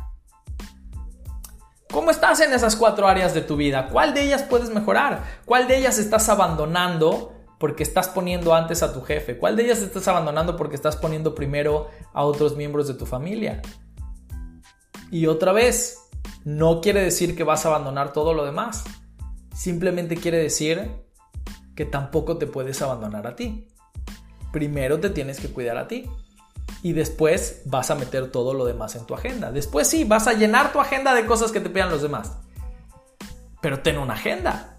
¿Cómo 1.92 2.10
estás 2.10 2.40
en 2.40 2.54
esas 2.54 2.74
cuatro 2.74 3.06
áreas 3.06 3.34
de 3.34 3.42
tu 3.42 3.56
vida? 3.56 3.88
¿Cuál 3.88 4.14
de 4.14 4.22
ellas 4.22 4.44
puedes 4.44 4.70
mejorar? 4.70 5.24
¿Cuál 5.44 5.68
de 5.68 5.76
ellas 5.76 5.98
estás 5.98 6.28
abandonando 6.30 7.34
porque 7.60 7.82
estás 7.82 8.08
poniendo 8.08 8.54
antes 8.54 8.82
a 8.82 8.94
tu 8.94 9.02
jefe? 9.02 9.36
¿Cuál 9.36 9.54
de 9.54 9.64
ellas 9.64 9.80
estás 9.80 10.08
abandonando 10.08 10.56
porque 10.56 10.76
estás 10.76 10.96
poniendo 10.96 11.34
primero 11.34 11.88
a 12.14 12.24
otros 12.24 12.56
miembros 12.56 12.88
de 12.88 12.94
tu 12.94 13.04
familia? 13.04 13.60
Y 15.10 15.26
otra 15.26 15.52
vez, 15.52 15.98
no 16.42 16.80
quiere 16.80 17.02
decir 17.02 17.36
que 17.36 17.44
vas 17.44 17.66
a 17.66 17.68
abandonar 17.68 18.14
todo 18.14 18.32
lo 18.32 18.46
demás. 18.46 18.84
Simplemente 19.54 20.16
quiere 20.16 20.38
decir 20.38 20.90
que 21.76 21.84
tampoco 21.84 22.38
te 22.38 22.46
puedes 22.46 22.80
abandonar 22.80 23.26
a 23.26 23.36
ti. 23.36 23.68
Primero 24.52 24.98
te 24.98 25.10
tienes 25.10 25.38
que 25.38 25.48
cuidar 25.48 25.76
a 25.76 25.86
ti. 25.86 26.08
Y 26.82 26.94
después 26.94 27.60
vas 27.66 27.90
a 27.90 27.94
meter 27.94 28.30
todo 28.30 28.54
lo 28.54 28.64
demás 28.64 28.96
en 28.96 29.04
tu 29.04 29.14
agenda. 29.14 29.52
Después 29.52 29.86
sí, 29.86 30.04
vas 30.04 30.28
a 30.28 30.32
llenar 30.32 30.72
tu 30.72 30.80
agenda 30.80 31.14
de 31.14 31.26
cosas 31.26 31.52
que 31.52 31.60
te 31.60 31.68
pidan 31.68 31.90
los 31.90 32.00
demás. 32.00 32.38
Pero 33.60 33.80
ten 33.80 33.98
una 33.98 34.14
agenda. 34.14 34.69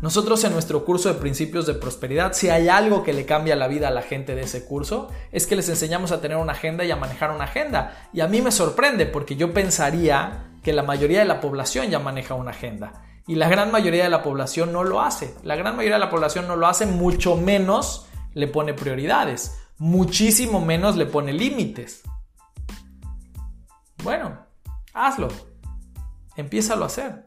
Nosotros 0.00 0.42
en 0.44 0.54
nuestro 0.54 0.84
curso 0.86 1.10
de 1.10 1.20
principios 1.20 1.66
de 1.66 1.74
prosperidad, 1.74 2.32
si 2.32 2.48
hay 2.48 2.68
algo 2.68 3.02
que 3.02 3.12
le 3.12 3.26
cambia 3.26 3.54
la 3.54 3.68
vida 3.68 3.88
a 3.88 3.90
la 3.90 4.00
gente 4.00 4.34
de 4.34 4.42
ese 4.42 4.64
curso, 4.64 5.08
es 5.30 5.46
que 5.46 5.56
les 5.56 5.68
enseñamos 5.68 6.10
a 6.10 6.22
tener 6.22 6.38
una 6.38 6.52
agenda 6.52 6.84
y 6.84 6.90
a 6.90 6.96
manejar 6.96 7.30
una 7.30 7.44
agenda. 7.44 8.08
Y 8.14 8.20
a 8.20 8.26
mí 8.26 8.40
me 8.40 8.50
sorprende 8.50 9.04
porque 9.04 9.36
yo 9.36 9.52
pensaría 9.52 10.52
que 10.62 10.72
la 10.72 10.82
mayoría 10.82 11.18
de 11.18 11.26
la 11.26 11.40
población 11.40 11.90
ya 11.90 11.98
maneja 11.98 12.34
una 12.34 12.52
agenda. 12.52 13.02
Y 13.26 13.34
la 13.34 13.50
gran 13.50 13.70
mayoría 13.70 14.04
de 14.04 14.10
la 14.10 14.22
población 14.22 14.72
no 14.72 14.84
lo 14.84 15.02
hace. 15.02 15.34
La 15.42 15.54
gran 15.54 15.76
mayoría 15.76 15.96
de 15.96 16.04
la 16.04 16.10
población 16.10 16.48
no 16.48 16.56
lo 16.56 16.66
hace, 16.66 16.86
mucho 16.86 17.36
menos 17.36 18.06
le 18.32 18.46
pone 18.46 18.72
prioridades. 18.72 19.58
Muchísimo 19.76 20.64
menos 20.64 20.96
le 20.96 21.04
pone 21.04 21.34
límites. 21.34 22.02
Bueno, 24.02 24.46
hazlo. 24.94 25.28
Empiézalo 26.36 26.84
a 26.84 26.86
hacer. 26.86 27.24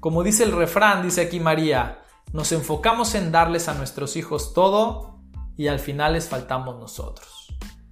Como 0.00 0.22
dice 0.22 0.44
el 0.44 0.52
refrán, 0.52 1.02
dice 1.02 1.22
aquí 1.22 1.40
María, 1.40 2.02
nos 2.32 2.52
enfocamos 2.52 3.14
en 3.14 3.32
darles 3.32 3.68
a 3.68 3.74
nuestros 3.74 4.16
hijos 4.16 4.54
todo 4.54 5.18
y 5.56 5.66
al 5.66 5.80
final 5.80 6.12
les 6.12 6.28
faltamos 6.28 6.78
nosotros. 6.78 7.48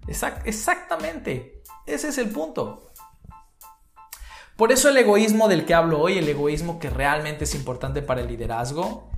exactamente. 0.06 1.62
Ese 1.84 2.08
es 2.08 2.18
el 2.18 2.30
punto. 2.30 2.86
Por 4.56 4.72
eso 4.72 4.88
el 4.88 4.96
egoísmo 4.96 5.48
del 5.48 5.66
que 5.66 5.74
hablo 5.74 6.00
hoy, 6.00 6.16
el 6.16 6.28
egoísmo 6.28 6.78
que 6.78 6.90
realmente 6.90 7.44
es 7.44 7.54
importante 7.54 8.02
para 8.02 8.20
el 8.20 8.28
liderazgo, 8.28 9.10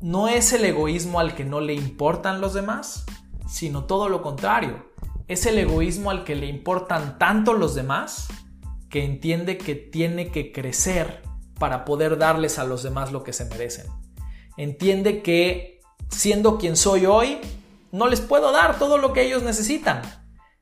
no 0.00 0.28
es 0.28 0.52
el 0.52 0.64
egoísmo 0.64 1.20
al 1.20 1.34
que 1.34 1.44
no 1.44 1.60
le 1.60 1.74
importan 1.74 2.40
los 2.40 2.54
demás, 2.54 3.04
sino 3.46 3.84
todo 3.84 4.08
lo 4.08 4.22
contrario. 4.22 4.90
Es 5.28 5.44
el 5.46 5.58
egoísmo 5.58 6.10
al 6.10 6.24
que 6.24 6.34
le 6.34 6.46
importan 6.46 7.18
tanto 7.18 7.52
los 7.52 7.74
demás 7.74 8.28
que 8.88 9.04
entiende 9.04 9.58
que 9.58 9.74
tiene 9.74 10.32
que 10.32 10.52
crecer 10.52 11.22
para 11.60 11.84
poder 11.84 12.18
darles 12.18 12.58
a 12.58 12.64
los 12.64 12.82
demás 12.82 13.12
lo 13.12 13.22
que 13.22 13.34
se 13.34 13.44
merecen. 13.44 13.86
Entiende 14.56 15.22
que 15.22 15.80
siendo 16.08 16.58
quien 16.58 16.74
soy 16.74 17.06
hoy, 17.06 17.38
no 17.92 18.08
les 18.08 18.20
puedo 18.20 18.50
dar 18.50 18.78
todo 18.78 18.98
lo 18.98 19.12
que 19.12 19.22
ellos 19.22 19.42
necesitan. 19.42 20.02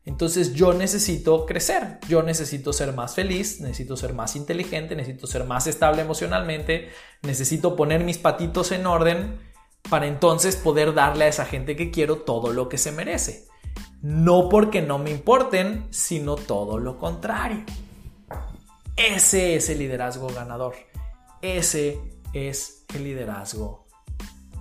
Entonces 0.04 0.54
yo 0.54 0.72
necesito 0.72 1.46
crecer, 1.46 1.98
yo 2.08 2.22
necesito 2.22 2.72
ser 2.72 2.94
más 2.94 3.14
feliz, 3.14 3.60
necesito 3.60 3.96
ser 3.96 4.12
más 4.12 4.36
inteligente, 4.36 4.96
necesito 4.96 5.26
ser 5.26 5.44
más 5.44 5.66
estable 5.66 6.02
emocionalmente, 6.02 6.88
necesito 7.22 7.76
poner 7.76 8.02
mis 8.02 8.18
patitos 8.18 8.72
en 8.72 8.86
orden 8.86 9.38
para 9.88 10.06
entonces 10.06 10.56
poder 10.56 10.94
darle 10.94 11.26
a 11.26 11.28
esa 11.28 11.44
gente 11.44 11.76
que 11.76 11.90
quiero 11.90 12.16
todo 12.22 12.52
lo 12.52 12.68
que 12.68 12.78
se 12.78 12.90
merece. 12.90 13.46
No 14.02 14.48
porque 14.48 14.82
no 14.82 14.98
me 14.98 15.10
importen, 15.10 15.86
sino 15.90 16.34
todo 16.36 16.78
lo 16.78 16.98
contrario. 16.98 17.64
Ese 18.96 19.54
es 19.54 19.68
el 19.68 19.78
liderazgo 19.78 20.26
ganador. 20.28 20.74
Ese 21.42 22.00
es 22.32 22.84
el 22.94 23.04
liderazgo 23.04 23.86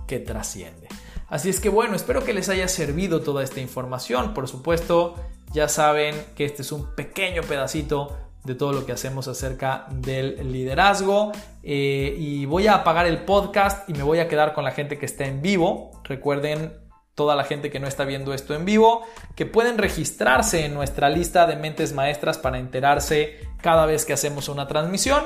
que 0.06 0.18
trasciende. 0.18 0.88
Así 1.28 1.50
es 1.50 1.60
que 1.60 1.68
bueno, 1.68 1.94
espero 1.94 2.24
que 2.24 2.32
les 2.32 2.48
haya 2.48 2.68
servido 2.68 3.20
toda 3.20 3.42
esta 3.42 3.60
información. 3.60 4.32
Por 4.32 4.48
supuesto, 4.48 5.14
ya 5.52 5.68
saben 5.68 6.14
que 6.34 6.44
este 6.44 6.62
es 6.62 6.72
un 6.72 6.94
pequeño 6.94 7.42
pedacito 7.42 8.16
de 8.44 8.54
todo 8.54 8.72
lo 8.72 8.86
que 8.86 8.92
hacemos 8.92 9.28
acerca 9.28 9.86
del 9.90 10.50
liderazgo. 10.50 11.32
Eh, 11.62 12.16
y 12.18 12.46
voy 12.46 12.66
a 12.66 12.76
apagar 12.76 13.06
el 13.06 13.24
podcast 13.24 13.88
y 13.90 13.92
me 13.92 14.02
voy 14.02 14.20
a 14.20 14.28
quedar 14.28 14.54
con 14.54 14.64
la 14.64 14.70
gente 14.70 14.98
que 14.98 15.06
está 15.06 15.26
en 15.26 15.42
vivo. 15.42 15.90
Recuerden, 16.04 16.72
toda 17.18 17.34
la 17.34 17.42
gente 17.42 17.68
que 17.68 17.80
no 17.80 17.88
está 17.88 18.04
viendo 18.04 18.32
esto 18.32 18.54
en 18.54 18.64
vivo, 18.64 19.02
que 19.34 19.44
pueden 19.44 19.76
registrarse 19.76 20.64
en 20.64 20.72
nuestra 20.72 21.10
lista 21.10 21.48
de 21.48 21.56
mentes 21.56 21.92
maestras 21.92 22.38
para 22.38 22.60
enterarse 22.60 23.40
cada 23.60 23.86
vez 23.86 24.04
que 24.04 24.12
hacemos 24.12 24.48
una 24.48 24.68
transmisión. 24.68 25.24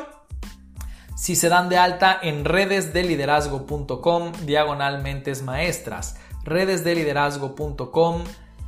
Si 1.22 1.37
se 1.37 1.48
dan 1.48 1.68
de 1.68 1.78
alta 1.78 2.18
en 2.20 2.44
redesdeliderazgo.com 2.44 4.32
diagonal 4.44 5.02
mentes 5.04 5.40
maestras, 5.44 6.16
redesdeliderazgo.com 6.42 8.24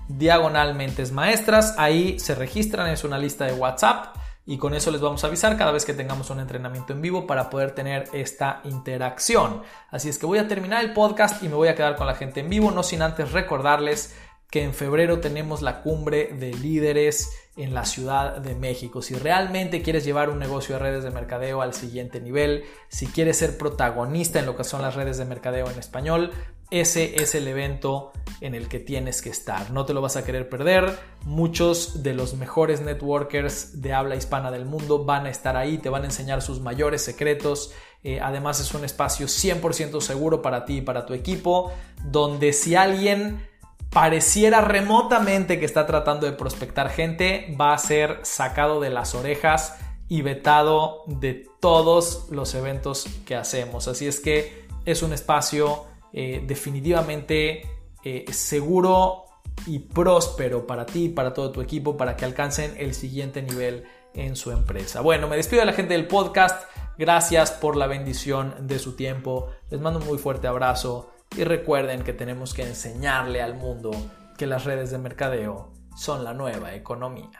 diagonal 0.06 0.76
mentes 0.76 1.10
maestras. 1.10 1.74
Ahí 1.78 2.16
se 2.20 2.36
registran, 2.36 2.92
es 2.92 3.02
una 3.02 3.18
lista 3.18 3.44
de 3.44 3.54
WhatsApp 3.54 4.14
y 4.46 4.58
con 4.58 4.72
eso 4.72 4.92
les 4.92 5.00
vamos 5.00 5.24
a 5.24 5.26
avisar 5.26 5.56
cada 5.56 5.72
vez 5.72 5.84
que 5.84 5.94
tengamos 5.94 6.30
un 6.30 6.38
entrenamiento 6.38 6.92
en 6.92 7.02
vivo 7.02 7.26
para 7.26 7.50
poder 7.50 7.72
tener 7.72 8.04
esta 8.12 8.60
interacción. 8.62 9.62
Así 9.90 10.08
es 10.08 10.18
que 10.18 10.26
voy 10.26 10.38
a 10.38 10.46
terminar 10.46 10.84
el 10.84 10.92
podcast 10.92 11.42
y 11.42 11.48
me 11.48 11.56
voy 11.56 11.66
a 11.66 11.74
quedar 11.74 11.96
con 11.96 12.06
la 12.06 12.14
gente 12.14 12.38
en 12.38 12.50
vivo, 12.50 12.70
no 12.70 12.84
sin 12.84 13.02
antes 13.02 13.32
recordarles 13.32 14.14
que 14.50 14.62
en 14.62 14.74
febrero 14.74 15.20
tenemos 15.20 15.62
la 15.62 15.82
cumbre 15.82 16.28
de 16.32 16.52
líderes 16.52 17.30
en 17.56 17.74
la 17.74 17.84
Ciudad 17.84 18.38
de 18.38 18.54
México. 18.54 19.02
Si 19.02 19.14
realmente 19.14 19.82
quieres 19.82 20.04
llevar 20.04 20.30
un 20.30 20.38
negocio 20.38 20.74
de 20.74 20.80
redes 20.80 21.04
de 21.04 21.10
mercadeo 21.10 21.62
al 21.62 21.74
siguiente 21.74 22.20
nivel, 22.20 22.64
si 22.88 23.06
quieres 23.06 23.38
ser 23.38 23.58
protagonista 23.58 24.38
en 24.38 24.46
lo 24.46 24.56
que 24.56 24.64
son 24.64 24.82
las 24.82 24.94
redes 24.94 25.18
de 25.18 25.24
mercadeo 25.24 25.70
en 25.70 25.78
español, 25.78 26.30
ese 26.70 27.22
es 27.22 27.34
el 27.34 27.46
evento 27.46 28.12
en 28.40 28.54
el 28.54 28.68
que 28.68 28.80
tienes 28.80 29.22
que 29.22 29.30
estar. 29.30 29.70
No 29.70 29.84
te 29.84 29.94
lo 29.94 30.00
vas 30.00 30.16
a 30.16 30.24
querer 30.24 30.48
perder. 30.48 30.98
Muchos 31.22 32.02
de 32.02 32.14
los 32.14 32.34
mejores 32.34 32.80
networkers 32.80 33.80
de 33.80 33.92
habla 33.92 34.16
hispana 34.16 34.50
del 34.50 34.64
mundo 34.64 35.04
van 35.04 35.26
a 35.26 35.30
estar 35.30 35.56
ahí, 35.56 35.78
te 35.78 35.88
van 35.88 36.02
a 36.02 36.06
enseñar 36.06 36.42
sus 36.42 36.60
mayores 36.60 37.02
secretos. 37.02 37.72
Eh, 38.02 38.18
además 38.20 38.60
es 38.60 38.74
un 38.74 38.84
espacio 38.84 39.26
100% 39.26 40.00
seguro 40.00 40.42
para 40.42 40.64
ti 40.64 40.78
y 40.78 40.82
para 40.82 41.06
tu 41.06 41.14
equipo, 41.14 41.72
donde 42.04 42.52
si 42.52 42.74
alguien 42.74 43.46
pareciera 43.94 44.60
remotamente 44.60 45.60
que 45.60 45.64
está 45.64 45.86
tratando 45.86 46.26
de 46.26 46.32
prospectar 46.32 46.90
gente, 46.90 47.56
va 47.58 47.72
a 47.72 47.78
ser 47.78 48.18
sacado 48.22 48.80
de 48.80 48.90
las 48.90 49.14
orejas 49.14 49.78
y 50.08 50.20
vetado 50.22 51.04
de 51.06 51.46
todos 51.60 52.26
los 52.30 52.54
eventos 52.56 53.06
que 53.24 53.36
hacemos. 53.36 53.86
Así 53.86 54.08
es 54.08 54.18
que 54.18 54.66
es 54.84 55.02
un 55.02 55.12
espacio 55.12 55.84
eh, 56.12 56.42
definitivamente 56.44 57.62
eh, 58.04 58.24
seguro 58.32 59.26
y 59.64 59.78
próspero 59.78 60.66
para 60.66 60.84
ti, 60.84 61.08
para 61.08 61.32
todo 61.32 61.52
tu 61.52 61.60
equipo, 61.60 61.96
para 61.96 62.16
que 62.16 62.24
alcancen 62.24 62.74
el 62.76 62.94
siguiente 62.94 63.42
nivel 63.42 63.84
en 64.12 64.34
su 64.34 64.50
empresa. 64.50 65.02
Bueno, 65.02 65.28
me 65.28 65.36
despido 65.36 65.60
de 65.60 65.66
la 65.66 65.72
gente 65.72 65.94
del 65.94 66.08
podcast. 66.08 66.68
Gracias 66.98 67.52
por 67.52 67.76
la 67.76 67.86
bendición 67.86 68.54
de 68.66 68.80
su 68.80 68.96
tiempo. 68.96 69.50
Les 69.70 69.80
mando 69.80 70.00
un 70.00 70.06
muy 70.06 70.18
fuerte 70.18 70.48
abrazo. 70.48 71.13
Y 71.36 71.44
recuerden 71.44 72.02
que 72.02 72.12
tenemos 72.12 72.54
que 72.54 72.62
enseñarle 72.62 73.42
al 73.42 73.54
mundo 73.54 73.90
que 74.38 74.46
las 74.46 74.64
redes 74.64 74.90
de 74.90 74.98
mercadeo 74.98 75.72
son 75.96 76.22
la 76.24 76.32
nueva 76.32 76.74
economía. 76.74 77.30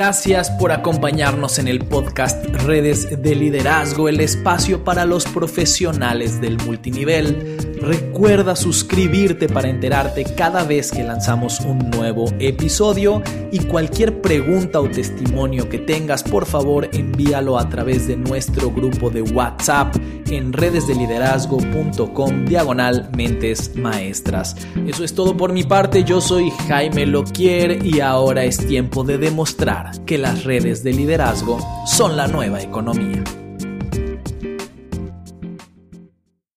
Gracias 0.00 0.50
por 0.50 0.72
acompañarnos 0.72 1.58
en 1.58 1.68
el 1.68 1.80
podcast 1.86 2.42
Redes 2.64 3.22
de 3.22 3.34
Liderazgo, 3.34 4.08
el 4.08 4.20
espacio 4.20 4.82
para 4.82 5.04
los 5.04 5.26
profesionales 5.26 6.40
del 6.40 6.56
multinivel. 6.64 7.69
Recuerda 7.80 8.56
suscribirte 8.56 9.48
para 9.48 9.70
enterarte 9.70 10.24
cada 10.24 10.64
vez 10.64 10.90
que 10.90 11.02
lanzamos 11.02 11.60
un 11.60 11.78
nuevo 11.90 12.26
episodio 12.38 13.22
y 13.50 13.60
cualquier 13.60 14.20
pregunta 14.20 14.80
o 14.80 14.90
testimonio 14.90 15.68
que 15.70 15.78
tengas, 15.78 16.22
por 16.22 16.44
favor 16.44 16.90
envíalo 16.92 17.58
a 17.58 17.70
través 17.70 18.06
de 18.06 18.16
nuestro 18.16 18.70
grupo 18.70 19.08
de 19.08 19.22
WhatsApp 19.22 19.96
en 20.28 20.52
redesdeliderazgo.com 20.52 22.44
diagonal 22.44 23.08
mentes 23.16 23.74
maestras. 23.76 24.56
Eso 24.86 25.02
es 25.02 25.14
todo 25.14 25.34
por 25.34 25.54
mi 25.54 25.64
parte, 25.64 26.04
yo 26.04 26.20
soy 26.20 26.50
Jaime 26.68 27.06
Loquier 27.06 27.84
y 27.84 28.00
ahora 28.00 28.44
es 28.44 28.58
tiempo 28.58 29.04
de 29.04 29.16
demostrar 29.16 30.04
que 30.04 30.18
las 30.18 30.44
redes 30.44 30.84
de 30.84 30.92
liderazgo 30.92 31.58
son 31.86 32.16
la 32.18 32.26
nueva 32.26 32.60
economía. 32.60 33.24